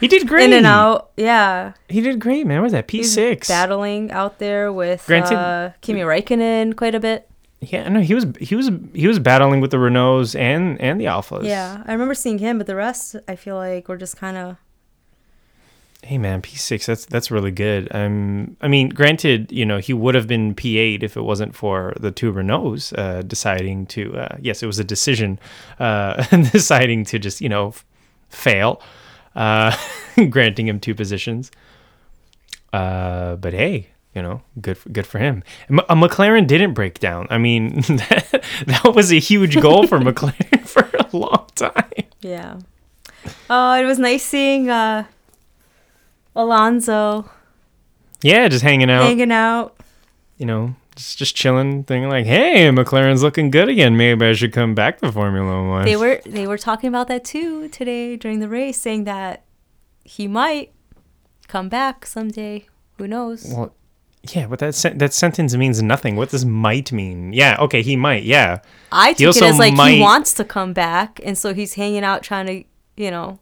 He 0.00 0.08
did 0.08 0.26
great. 0.26 0.44
in 0.50 0.52
and 0.54 0.66
out. 0.66 1.10
Yeah, 1.16 1.72
He 1.88 2.00
did 2.00 2.18
great, 2.20 2.46
man. 2.46 2.58
What 2.60 2.64
was 2.64 2.72
that 2.72 2.86
P 2.86 3.02
six 3.02 3.48
battling 3.48 4.10
out 4.10 4.38
there 4.38 4.72
with 4.72 5.04
Granted- 5.06 5.36
uh, 5.36 5.70
Kimi 5.82 6.00
Räikkönen 6.00 6.74
quite 6.74 6.94
a 6.94 7.00
bit. 7.00 7.28
Yeah, 7.60 7.88
no, 7.88 8.00
he 8.00 8.14
was 8.14 8.26
he 8.40 8.56
was 8.56 8.70
he 8.92 9.06
was 9.06 9.18
battling 9.20 9.60
with 9.60 9.70
the 9.70 9.76
Renaults 9.76 10.34
and 10.38 10.80
and 10.80 11.00
the 11.00 11.04
Alphas. 11.04 11.44
Yeah, 11.44 11.82
I 11.86 11.92
remember 11.92 12.14
seeing 12.14 12.38
him, 12.38 12.58
but 12.58 12.66
the 12.66 12.74
rest, 12.74 13.14
I 13.28 13.36
feel 13.36 13.54
like 13.56 13.88
we're 13.88 13.98
just 13.98 14.16
kind 14.16 14.36
of. 14.36 14.56
Hey 16.04 16.18
man, 16.18 16.42
P 16.42 16.56
six. 16.56 16.86
That's 16.86 17.06
that's 17.06 17.30
really 17.30 17.52
good. 17.52 17.88
Um, 17.92 18.56
I 18.60 18.66
mean, 18.66 18.88
granted, 18.88 19.52
you 19.52 19.64
know, 19.64 19.78
he 19.78 19.92
would 19.92 20.16
have 20.16 20.26
been 20.26 20.52
P 20.52 20.76
eight 20.76 21.04
if 21.04 21.16
it 21.16 21.22
wasn't 21.22 21.54
for 21.54 21.94
the 22.00 22.10
two 22.10 22.32
Renaults 22.32 22.92
uh, 22.98 23.22
deciding 23.22 23.86
to. 23.86 24.16
Uh, 24.16 24.36
yes, 24.40 24.64
it 24.64 24.66
was 24.66 24.80
a 24.80 24.84
decision, 24.84 25.38
uh, 25.78 26.24
deciding 26.52 27.04
to 27.04 27.20
just 27.20 27.40
you 27.40 27.48
know 27.48 27.68
f- 27.68 27.84
fail, 28.30 28.82
uh, 29.36 29.76
granting 30.30 30.66
him 30.66 30.80
two 30.80 30.94
positions. 30.94 31.52
Uh, 32.72 33.36
but 33.36 33.52
hey, 33.52 33.90
you 34.14 34.22
know, 34.22 34.42
good 34.60 34.78
for, 34.78 34.88
good 34.88 35.06
for 35.06 35.18
him. 35.18 35.44
A 35.68 35.94
McLaren 35.94 36.46
didn't 36.46 36.74
break 36.74 36.98
down. 36.98 37.26
I 37.30 37.38
mean, 37.38 37.76
that, 37.76 38.44
that 38.66 38.92
was 38.94 39.12
a 39.12 39.20
huge 39.20 39.60
goal 39.60 39.86
for 39.86 39.98
McLaren 39.98 40.66
for 40.66 40.90
a 40.98 41.16
long 41.16 41.46
time. 41.54 42.04
Yeah. 42.20 42.58
Oh, 43.48 43.74
it 43.74 43.84
was 43.84 43.98
nice 43.98 44.24
seeing 44.24 44.68
uh, 44.68 45.04
Alonso 46.34 47.28
Yeah, 48.22 48.48
just 48.48 48.62
hanging 48.62 48.90
out. 48.90 49.02
hanging 49.04 49.32
out. 49.32 49.76
you 50.38 50.46
know, 50.46 50.74
just 50.96 51.18
just 51.18 51.36
chilling, 51.36 51.84
thinking 51.84 52.08
like, 52.10 52.26
"Hey, 52.26 52.68
McLaren's 52.70 53.22
looking 53.22 53.50
good 53.50 53.68
again. 53.68 53.96
Maybe 53.96 54.26
I 54.26 54.32
should 54.32 54.52
come 54.52 54.74
back 54.74 54.98
to 55.00 55.12
Formula 55.12 55.68
One." 55.68 55.84
They 55.84 55.96
were 55.96 56.20
they 56.26 56.46
were 56.46 56.58
talking 56.58 56.88
about 56.88 57.08
that 57.08 57.24
too 57.24 57.68
today 57.68 58.16
during 58.16 58.40
the 58.40 58.48
race, 58.48 58.80
saying 58.80 59.04
that 59.04 59.44
he 60.04 60.26
might 60.28 60.72
come 61.48 61.68
back 61.68 62.06
someday. 62.06 62.66
Who 62.98 63.06
knows? 63.08 63.52
well, 63.54 63.74
yeah, 64.32 64.46
but 64.46 64.58
that 64.60 64.74
sen- 64.74 64.98
that 64.98 65.12
sentence 65.12 65.54
means 65.56 65.82
nothing. 65.82 66.16
What 66.16 66.30
does 66.30 66.44
"might" 66.44 66.92
mean? 66.92 67.32
Yeah, 67.32 67.56
okay, 67.60 67.82
he 67.82 67.96
might. 67.96 68.22
Yeah, 68.24 68.58
I 68.90 69.12
took 69.12 69.36
it 69.36 69.42
as 69.42 69.58
like 69.58 69.74
might- 69.74 69.92
he 69.94 70.00
wants 70.00 70.34
to 70.34 70.44
come 70.44 70.72
back, 70.72 71.20
and 71.24 71.36
so 71.38 71.54
he's 71.54 71.74
hanging 71.74 72.04
out 72.04 72.22
trying 72.22 72.46
to, 72.46 72.64
you 73.02 73.10
know, 73.10 73.38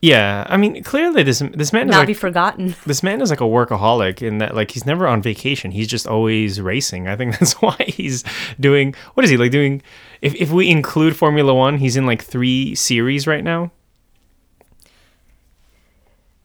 yeah. 0.00 0.46
I 0.48 0.56
mean, 0.56 0.82
clearly 0.84 1.22
this 1.22 1.40
this 1.54 1.72
man 1.72 1.88
is 1.88 1.92
not 1.92 1.98
like 1.98 2.06
be 2.06 2.14
forgotten. 2.14 2.74
this 2.86 3.02
man 3.02 3.20
is 3.20 3.30
like 3.30 3.40
a 3.40 3.44
workaholic 3.44 4.22
in 4.22 4.38
that 4.38 4.54
like 4.54 4.70
he's 4.70 4.86
never 4.86 5.06
on 5.06 5.22
vacation. 5.22 5.70
He's 5.70 5.88
just 5.88 6.06
always 6.06 6.60
racing. 6.60 7.08
I 7.08 7.16
think 7.16 7.32
that's 7.38 7.54
why 7.54 7.76
he's 7.86 8.24
doing. 8.60 8.94
What 9.14 9.24
is 9.24 9.30
he 9.30 9.36
like 9.36 9.50
doing? 9.50 9.82
If 10.22 10.34
if 10.36 10.50
we 10.50 10.70
include 10.70 11.16
Formula 11.16 11.52
One, 11.54 11.78
he's 11.78 11.96
in 11.96 12.06
like 12.06 12.22
three 12.22 12.74
series 12.74 13.26
right 13.26 13.42
now. 13.44 13.70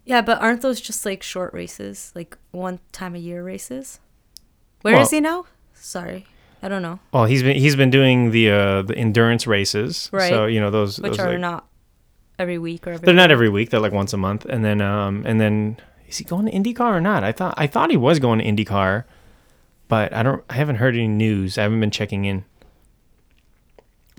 Yeah, 0.06 0.22
but 0.22 0.42
aren't 0.42 0.62
those 0.62 0.82
just 0.82 1.06
like 1.06 1.24
short 1.24 1.54
races, 1.54 2.12
like 2.14 2.38
one 2.52 2.80
time 2.92 3.16
a 3.16 3.20
year 3.20 3.44
races? 3.44 4.00
Where 4.82 4.96
is 4.96 4.98
Well- 5.00 5.10
he 5.12 5.20
now? 5.22 5.46
Sorry, 5.76 6.26
I 6.62 6.70
don't 6.70 6.82
know. 6.82 7.00
Well, 7.14 7.26
he's 7.26 7.44
been 7.44 7.56
he's 7.58 7.76
been 7.76 7.90
doing 7.90 8.32
the 8.32 8.50
uh 8.52 8.82
the 8.82 8.98
endurance 8.98 9.48
races. 9.48 10.10
Right. 10.12 10.30
So 10.30 10.46
you 10.46 10.60
know 10.60 10.72
those 10.72 11.00
Which 11.00 11.12
those, 11.12 11.20
are 11.20 11.30
like- 11.32 11.40
not 11.40 11.68
every 12.40 12.58
week 12.58 12.88
or 12.88 12.92
every. 12.92 13.06
They're 13.06 13.16
not 13.16 13.32
every 13.32 13.50
week. 13.50 13.70
They're 13.70 13.80
like 13.80 13.92
once 13.92 14.14
a 14.14 14.18
month, 14.18 14.46
and 14.46 14.64
then 14.64 14.82
um 14.82 15.24
and 15.26 15.40
then 15.40 15.78
is 16.08 16.18
he 16.18 16.24
going 16.24 16.46
to 16.46 16.52
IndyCar 16.52 16.94
or 16.94 17.02
not? 17.02 17.24
I 17.24 17.32
thought 17.32 17.56
I 17.58 17.68
thought 17.68 17.90
he 17.90 17.98
was 17.98 18.20
going 18.20 18.40
to 18.40 18.46
IndyCar, 18.46 19.06
but 19.88 20.14
I 20.14 20.24
don't. 20.24 20.44
I 20.50 20.54
haven't 20.54 20.76
heard 20.76 20.96
any 20.96 21.08
news. 21.08 21.58
I 21.58 21.64
haven't 21.64 21.80
been 21.80 21.92
checking 21.92 22.26
in. 22.26 22.46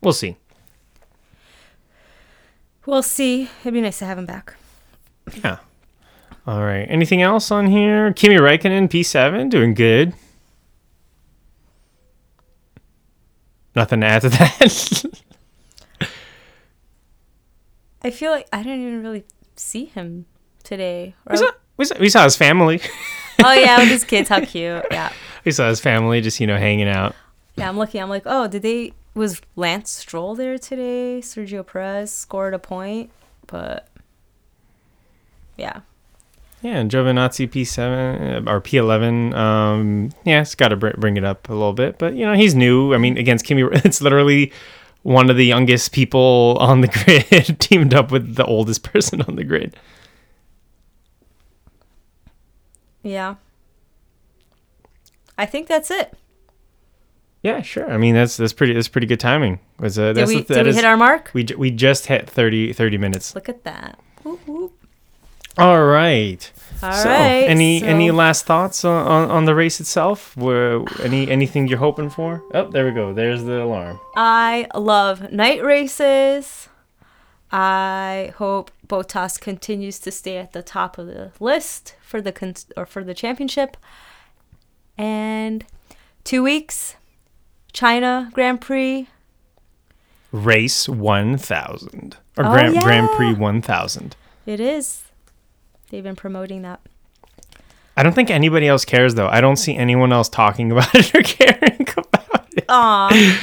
We'll 0.02 0.12
see. 0.12 0.36
We'll 2.86 3.02
see. 3.02 3.48
It'd 3.62 3.72
be 3.72 3.80
nice 3.80 3.98
to 4.00 4.04
have 4.04 4.18
him 4.18 4.26
back. 4.26 4.56
Yeah. 5.42 5.58
All 6.46 6.62
right. 6.62 6.84
Anything 6.90 7.22
else 7.22 7.50
on 7.50 7.66
here? 7.66 8.12
Kimi 8.12 8.36
Räikkönen, 8.36 8.88
P7, 8.90 9.48
doing 9.48 9.72
good. 9.72 10.12
Nothing 13.74 14.02
to 14.02 14.06
add 14.06 14.22
to 14.22 14.28
that. 14.28 15.04
I 18.04 18.10
feel 18.10 18.30
like 18.30 18.46
I 18.52 18.62
didn't 18.62 18.82
even 18.82 19.02
really 19.02 19.24
see 19.56 19.86
him 19.86 20.26
today. 20.62 21.14
We, 21.30 21.36
saw, 21.38 21.50
we, 21.76 21.84
saw, 21.86 21.98
we 21.98 22.08
saw 22.10 22.24
his 22.24 22.36
family. 22.36 22.80
oh 23.42 23.52
yeah, 23.52 23.78
with 23.78 23.88
his 23.88 24.04
kids, 24.04 24.28
how 24.28 24.40
cute. 24.44 24.84
Yeah, 24.90 25.12
we 25.44 25.52
saw 25.52 25.68
his 25.68 25.80
family 25.80 26.20
just 26.20 26.38
you 26.38 26.46
know 26.46 26.58
hanging 26.58 26.88
out. 26.88 27.14
yeah. 27.56 27.68
I'm 27.68 27.78
looking. 27.78 28.02
I'm 28.02 28.10
like, 28.10 28.24
oh, 28.26 28.46
did 28.46 28.62
they? 28.62 28.92
Was 29.14 29.40
Lance 29.56 29.90
Stroll 29.90 30.34
there 30.34 30.58
today? 30.58 31.20
Sergio 31.22 31.64
Perez 31.66 32.12
scored 32.12 32.52
a 32.52 32.58
point, 32.58 33.10
but 33.46 33.86
yeah, 35.56 35.80
Yeah, 36.62 36.78
and 36.78 36.90
Giovinazzi 36.90 37.48
P7 37.48 38.46
uh, 38.48 38.50
or 38.50 38.60
P11. 38.60 39.34
Um, 39.34 40.10
yeah, 40.24 40.40
it's 40.40 40.56
got 40.56 40.68
to 40.68 40.76
br- 40.76 40.98
bring 40.98 41.16
it 41.16 41.22
up 41.24 41.48
a 41.48 41.52
little 41.52 41.72
bit, 41.72 41.96
but 41.98 42.14
you 42.16 42.26
know 42.26 42.34
he's 42.34 42.56
new. 42.56 42.92
I 42.92 42.98
mean, 42.98 43.16
against 43.16 43.44
Kimi, 43.44 43.62
it's 43.84 44.02
literally 44.02 44.52
one 45.04 45.30
of 45.30 45.36
the 45.36 45.44
youngest 45.46 45.92
people 45.92 46.56
on 46.60 46.80
the 46.80 46.88
grid 47.38 47.60
teamed 47.60 47.94
up 47.94 48.10
with 48.10 48.34
the 48.34 48.44
oldest 48.44 48.82
person 48.82 49.22
on 49.22 49.36
the 49.36 49.44
grid. 49.44 49.76
yeah. 53.02 53.36
I 55.36 55.46
think 55.46 55.66
that's 55.68 55.90
it. 55.90 56.14
Yeah, 57.42 57.60
sure. 57.60 57.90
I 57.90 57.98
mean, 57.98 58.14
that's 58.14 58.36
that's 58.36 58.52
pretty 58.52 58.72
that's 58.72 58.88
pretty 58.88 59.06
good 59.06 59.20
timing. 59.20 59.58
Was 59.78 59.98
uh, 59.98 60.08
Did 60.12 60.16
that's 60.16 60.28
we, 60.28 60.36
the- 60.36 60.42
did 60.44 60.56
that 60.56 60.64
we 60.64 60.70
is- 60.70 60.76
hit 60.76 60.84
our 60.84 60.96
mark? 60.96 61.30
we 61.34 61.44
we 61.58 61.70
just 61.70 62.06
hit 62.06 62.28
30, 62.30 62.72
30 62.72 62.98
minutes. 62.98 63.34
Look 63.34 63.48
at 63.48 63.64
that. 63.64 63.98
Whoop, 64.22 64.40
whoop. 64.46 64.73
All 65.58 65.84
right. 65.84 66.50
All 66.82 66.92
so, 66.92 67.08
right, 67.08 67.44
any 67.48 67.82
any 67.82 68.10
last 68.10 68.44
thoughts 68.44 68.84
on, 68.84 69.06
on, 69.06 69.30
on 69.30 69.44
the 69.46 69.54
race 69.54 69.80
itself? 69.80 70.36
Were 70.36 70.84
any 71.02 71.30
anything 71.30 71.66
you're 71.68 71.78
hoping 71.78 72.10
for? 72.10 72.42
Oh, 72.52 72.68
there 72.68 72.84
we 72.84 72.90
go. 72.90 73.14
There's 73.14 73.44
the 73.44 73.62
alarm. 73.62 73.98
I 74.16 74.66
love 74.74 75.32
night 75.32 75.62
races. 75.62 76.68
I 77.50 78.34
hope 78.36 78.70
Bottas 78.86 79.40
continues 79.40 79.98
to 80.00 80.10
stay 80.10 80.36
at 80.38 80.52
the 80.52 80.62
top 80.62 80.98
of 80.98 81.06
the 81.06 81.30
list 81.38 81.94
for 82.02 82.20
the 82.20 82.32
con- 82.32 82.54
or 82.76 82.84
for 82.84 83.04
the 83.04 83.14
championship. 83.14 83.76
And 84.98 85.64
two 86.24 86.42
weeks, 86.42 86.96
China 87.72 88.30
Grand 88.34 88.60
Prix. 88.60 89.08
Race 90.32 90.88
1000 90.88 92.16
or 92.36 92.44
Oh, 92.44 92.50
Grand, 92.50 92.76
Grand 92.80 93.08
Prix 93.10 93.34
1000. 93.34 94.16
It 94.46 94.58
is. 94.58 95.03
They've 95.90 96.02
been 96.02 96.16
promoting 96.16 96.62
that. 96.62 96.80
I 97.96 98.02
don't 98.02 98.12
think 98.14 98.30
anybody 98.30 98.66
else 98.66 98.84
cares 98.84 99.14
though. 99.14 99.28
I 99.28 99.40
don't 99.40 99.56
see 99.56 99.76
anyone 99.76 100.12
else 100.12 100.28
talking 100.28 100.72
about 100.72 100.94
it 100.94 101.14
or 101.14 101.22
caring 101.22 101.86
about 101.96 102.48
it. 102.56 102.64
Aw. 102.68 103.40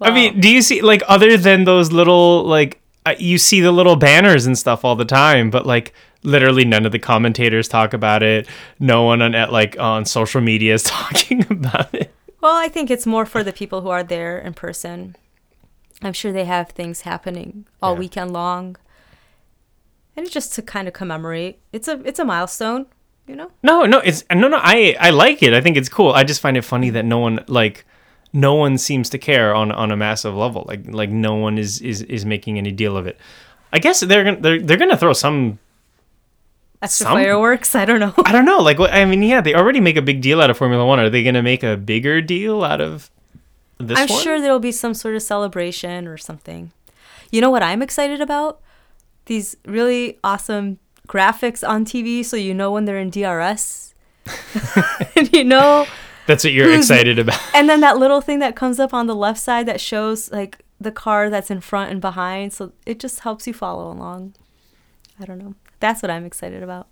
I 0.00 0.10
mean, 0.10 0.40
do 0.40 0.48
you 0.48 0.62
see 0.62 0.82
like 0.82 1.02
other 1.08 1.36
than 1.36 1.64
those 1.64 1.92
little 1.92 2.44
like 2.44 2.80
uh, 3.04 3.14
you 3.18 3.38
see 3.38 3.60
the 3.60 3.72
little 3.72 3.96
banners 3.96 4.46
and 4.46 4.56
stuff 4.56 4.84
all 4.84 4.94
the 4.94 5.04
time, 5.04 5.50
but 5.50 5.66
like 5.66 5.92
literally 6.22 6.64
none 6.64 6.86
of 6.86 6.92
the 6.92 6.98
commentators 7.00 7.66
talk 7.66 7.92
about 7.92 8.22
it. 8.22 8.46
No 8.78 9.02
one 9.02 9.20
on 9.22 9.34
at 9.34 9.50
like 9.52 9.76
on 9.78 10.04
social 10.04 10.40
media 10.40 10.74
is 10.74 10.82
talking 10.84 11.44
about 11.50 11.92
it. 11.94 12.14
Well, 12.40 12.56
I 12.56 12.68
think 12.68 12.90
it's 12.90 13.06
more 13.06 13.26
for 13.26 13.42
the 13.42 13.52
people 13.52 13.80
who 13.82 13.88
are 13.88 14.02
there 14.04 14.38
in 14.38 14.54
person. 14.54 15.16
I'm 16.02 16.12
sure 16.12 16.32
they 16.32 16.44
have 16.44 16.70
things 16.70 17.02
happening 17.02 17.66
all 17.80 17.94
Yeah. 17.94 17.98
weekend 18.00 18.32
long. 18.32 18.76
And 20.16 20.26
it's 20.26 20.34
just 20.34 20.52
to 20.54 20.62
kind 20.62 20.88
of 20.88 20.94
commemorate. 20.94 21.58
It's 21.72 21.88
a 21.88 22.00
it's 22.04 22.18
a 22.18 22.24
milestone, 22.24 22.86
you 23.26 23.34
know? 23.36 23.50
No, 23.62 23.84
no, 23.86 23.98
it's 24.00 24.24
no, 24.30 24.48
no. 24.48 24.58
I 24.60 24.96
I 25.00 25.10
like 25.10 25.42
it. 25.42 25.54
I 25.54 25.60
think 25.60 25.76
it's 25.76 25.88
cool. 25.88 26.12
I 26.12 26.24
just 26.24 26.40
find 26.40 26.56
it 26.56 26.62
funny 26.62 26.90
that 26.90 27.04
no 27.04 27.18
one 27.18 27.44
like 27.48 27.84
no 28.32 28.54
one 28.54 28.78
seems 28.78 29.08
to 29.10 29.18
care 29.18 29.54
on 29.54 29.72
on 29.72 29.90
a 29.90 29.96
massive 29.96 30.34
level. 30.34 30.64
Like 30.68 30.82
like 30.88 31.10
no 31.10 31.34
one 31.34 31.56
is 31.58 31.80
is 31.80 32.02
is 32.02 32.24
making 32.26 32.58
any 32.58 32.72
deal 32.72 32.96
of 32.96 33.06
it. 33.06 33.18
I 33.72 33.78
guess 33.78 34.00
they're 34.00 34.24
gonna 34.24 34.40
they're 34.40 34.60
they're 34.60 34.76
gonna 34.76 34.96
throw 34.98 35.12
some. 35.14 35.58
Extra 36.82 37.04
Some- 37.04 37.14
fireworks, 37.14 37.76
I 37.76 37.84
don't 37.84 38.00
know. 38.00 38.12
I 38.26 38.32
don't 38.32 38.44
know. 38.44 38.58
Like 38.58 38.78
what 38.78 38.92
I 38.92 39.04
mean, 39.04 39.22
yeah, 39.22 39.40
they 39.40 39.54
already 39.54 39.78
make 39.80 39.96
a 39.96 40.02
big 40.02 40.20
deal 40.20 40.42
out 40.42 40.50
of 40.50 40.58
Formula 40.58 40.84
One. 40.84 40.98
Are 40.98 41.08
they 41.08 41.22
gonna 41.22 41.42
make 41.42 41.62
a 41.62 41.76
bigger 41.76 42.20
deal 42.20 42.64
out 42.64 42.80
of 42.80 43.08
this 43.78 43.98
I'm 43.98 44.08
one? 44.08 44.20
sure 44.20 44.40
there'll 44.40 44.58
be 44.58 44.72
some 44.72 44.92
sort 44.92 45.14
of 45.14 45.22
celebration 45.22 46.08
or 46.08 46.18
something. 46.18 46.72
You 47.30 47.40
know 47.40 47.50
what 47.50 47.62
I'm 47.62 47.82
excited 47.82 48.20
about? 48.20 48.60
These 49.26 49.56
really 49.66 50.18
awesome 50.24 50.78
graphics 51.08 51.66
on 51.66 51.84
TV 51.84 52.24
so 52.24 52.36
you 52.36 52.54
know 52.54 52.72
when 52.72 52.84
they're 52.84 52.98
in 52.98 53.10
DRS. 53.10 53.94
and 55.16 55.32
you 55.32 55.44
know 55.44 55.86
That's 56.26 56.44
what 56.44 56.52
you're 56.52 56.72
excited 56.72 57.18
about. 57.18 57.40
and 57.54 57.68
then 57.68 57.80
that 57.80 57.98
little 57.98 58.20
thing 58.20 58.38
that 58.38 58.54
comes 58.54 58.78
up 58.78 58.94
on 58.94 59.06
the 59.06 59.16
left 59.16 59.40
side 59.40 59.66
that 59.66 59.80
shows 59.80 60.30
like 60.30 60.64
the 60.80 60.92
car 60.92 61.30
that's 61.30 61.50
in 61.50 61.60
front 61.60 61.90
and 61.90 62.00
behind 62.00 62.52
so 62.52 62.72
it 62.86 62.98
just 62.98 63.20
helps 63.20 63.46
you 63.46 63.52
follow 63.52 63.90
along. 63.90 64.34
I 65.20 65.24
don't 65.24 65.38
know. 65.38 65.54
That's 65.80 66.02
what 66.02 66.10
I'm 66.10 66.24
excited 66.24 66.62
about. 66.62 66.88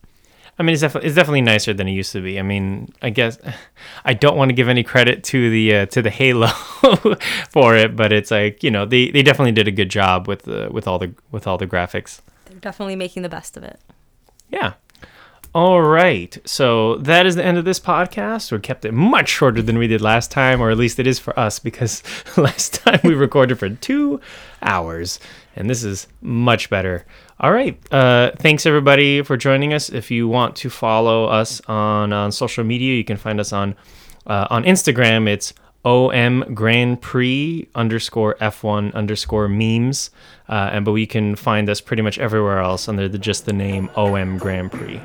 I 0.60 0.62
mean, 0.62 0.74
it's 0.74 0.82
definitely 0.82 1.06
it's 1.06 1.16
definitely 1.16 1.40
nicer 1.40 1.72
than 1.72 1.88
it 1.88 1.92
used 1.92 2.12
to 2.12 2.20
be. 2.20 2.38
I 2.38 2.42
mean, 2.42 2.92
I 3.00 3.08
guess 3.08 3.38
I 4.04 4.12
don't 4.12 4.36
want 4.36 4.50
to 4.50 4.52
give 4.52 4.68
any 4.68 4.82
credit 4.82 5.24
to 5.24 5.48
the 5.48 5.74
uh, 5.74 5.86
to 5.86 6.02
the 6.02 6.10
Halo 6.10 6.48
for 7.48 7.74
it, 7.74 7.96
but 7.96 8.12
it's 8.12 8.30
like 8.30 8.62
you 8.62 8.70
know 8.70 8.84
they, 8.84 9.10
they 9.10 9.22
definitely 9.22 9.52
did 9.52 9.66
a 9.66 9.70
good 9.70 9.88
job 9.88 10.28
with 10.28 10.42
the 10.42 10.68
with 10.70 10.86
all 10.86 10.98
the 10.98 11.14
with 11.30 11.46
all 11.46 11.56
the 11.56 11.66
graphics. 11.66 12.20
They're 12.44 12.58
definitely 12.58 12.94
making 12.94 13.22
the 13.22 13.30
best 13.30 13.56
of 13.56 13.64
it. 13.64 13.80
Yeah. 14.50 14.74
All 15.54 15.80
right. 15.80 16.36
So 16.44 16.96
that 16.98 17.24
is 17.24 17.36
the 17.36 17.44
end 17.44 17.56
of 17.56 17.64
this 17.64 17.80
podcast. 17.80 18.52
We 18.52 18.58
kept 18.58 18.84
it 18.84 18.92
much 18.92 19.30
shorter 19.30 19.62
than 19.62 19.78
we 19.78 19.88
did 19.88 20.02
last 20.02 20.30
time, 20.30 20.60
or 20.60 20.70
at 20.70 20.76
least 20.76 20.98
it 20.98 21.06
is 21.06 21.18
for 21.18 21.36
us 21.40 21.58
because 21.58 22.02
last 22.36 22.74
time 22.74 23.00
we 23.02 23.14
recorded 23.14 23.58
for 23.58 23.70
two 23.70 24.20
hours, 24.62 25.18
and 25.56 25.68
this 25.68 25.84
is 25.84 26.06
much 26.20 26.70
better. 26.70 27.04
All 27.38 27.52
right. 27.52 27.78
Uh, 27.92 28.32
thanks 28.38 28.66
everybody 28.66 29.22
for 29.22 29.36
joining 29.36 29.72
us. 29.72 29.88
If 29.90 30.10
you 30.10 30.28
want 30.28 30.56
to 30.56 30.70
follow 30.70 31.26
us 31.26 31.60
on 31.66 32.12
on 32.12 32.32
social 32.32 32.64
media, 32.64 32.94
you 32.94 33.04
can 33.04 33.16
find 33.16 33.40
us 33.40 33.52
on 33.52 33.74
uh, 34.26 34.46
on 34.50 34.64
Instagram. 34.64 35.28
It's 35.28 35.54
OM 35.84 36.54
Grand 36.54 37.00
Prix 37.00 37.68
underscore 37.74 38.34
F1 38.36 38.94
underscore 38.94 39.48
memes. 39.48 40.10
Uh, 40.48 40.70
and 40.72 40.84
but 40.84 40.92
we 40.92 41.06
can 41.06 41.36
find 41.36 41.68
us 41.70 41.80
pretty 41.80 42.02
much 42.02 42.18
everywhere 42.18 42.58
else 42.58 42.88
under 42.88 43.08
the, 43.08 43.18
just 43.18 43.46
the 43.46 43.52
name 43.52 43.88
OM 43.96 44.36
Grand 44.38 44.70
Prix. 44.72 45.00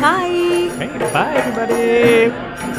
Bye. 0.00 0.70
Hey, 0.78 1.12
bye 1.12 1.34
everybody. 1.34 2.77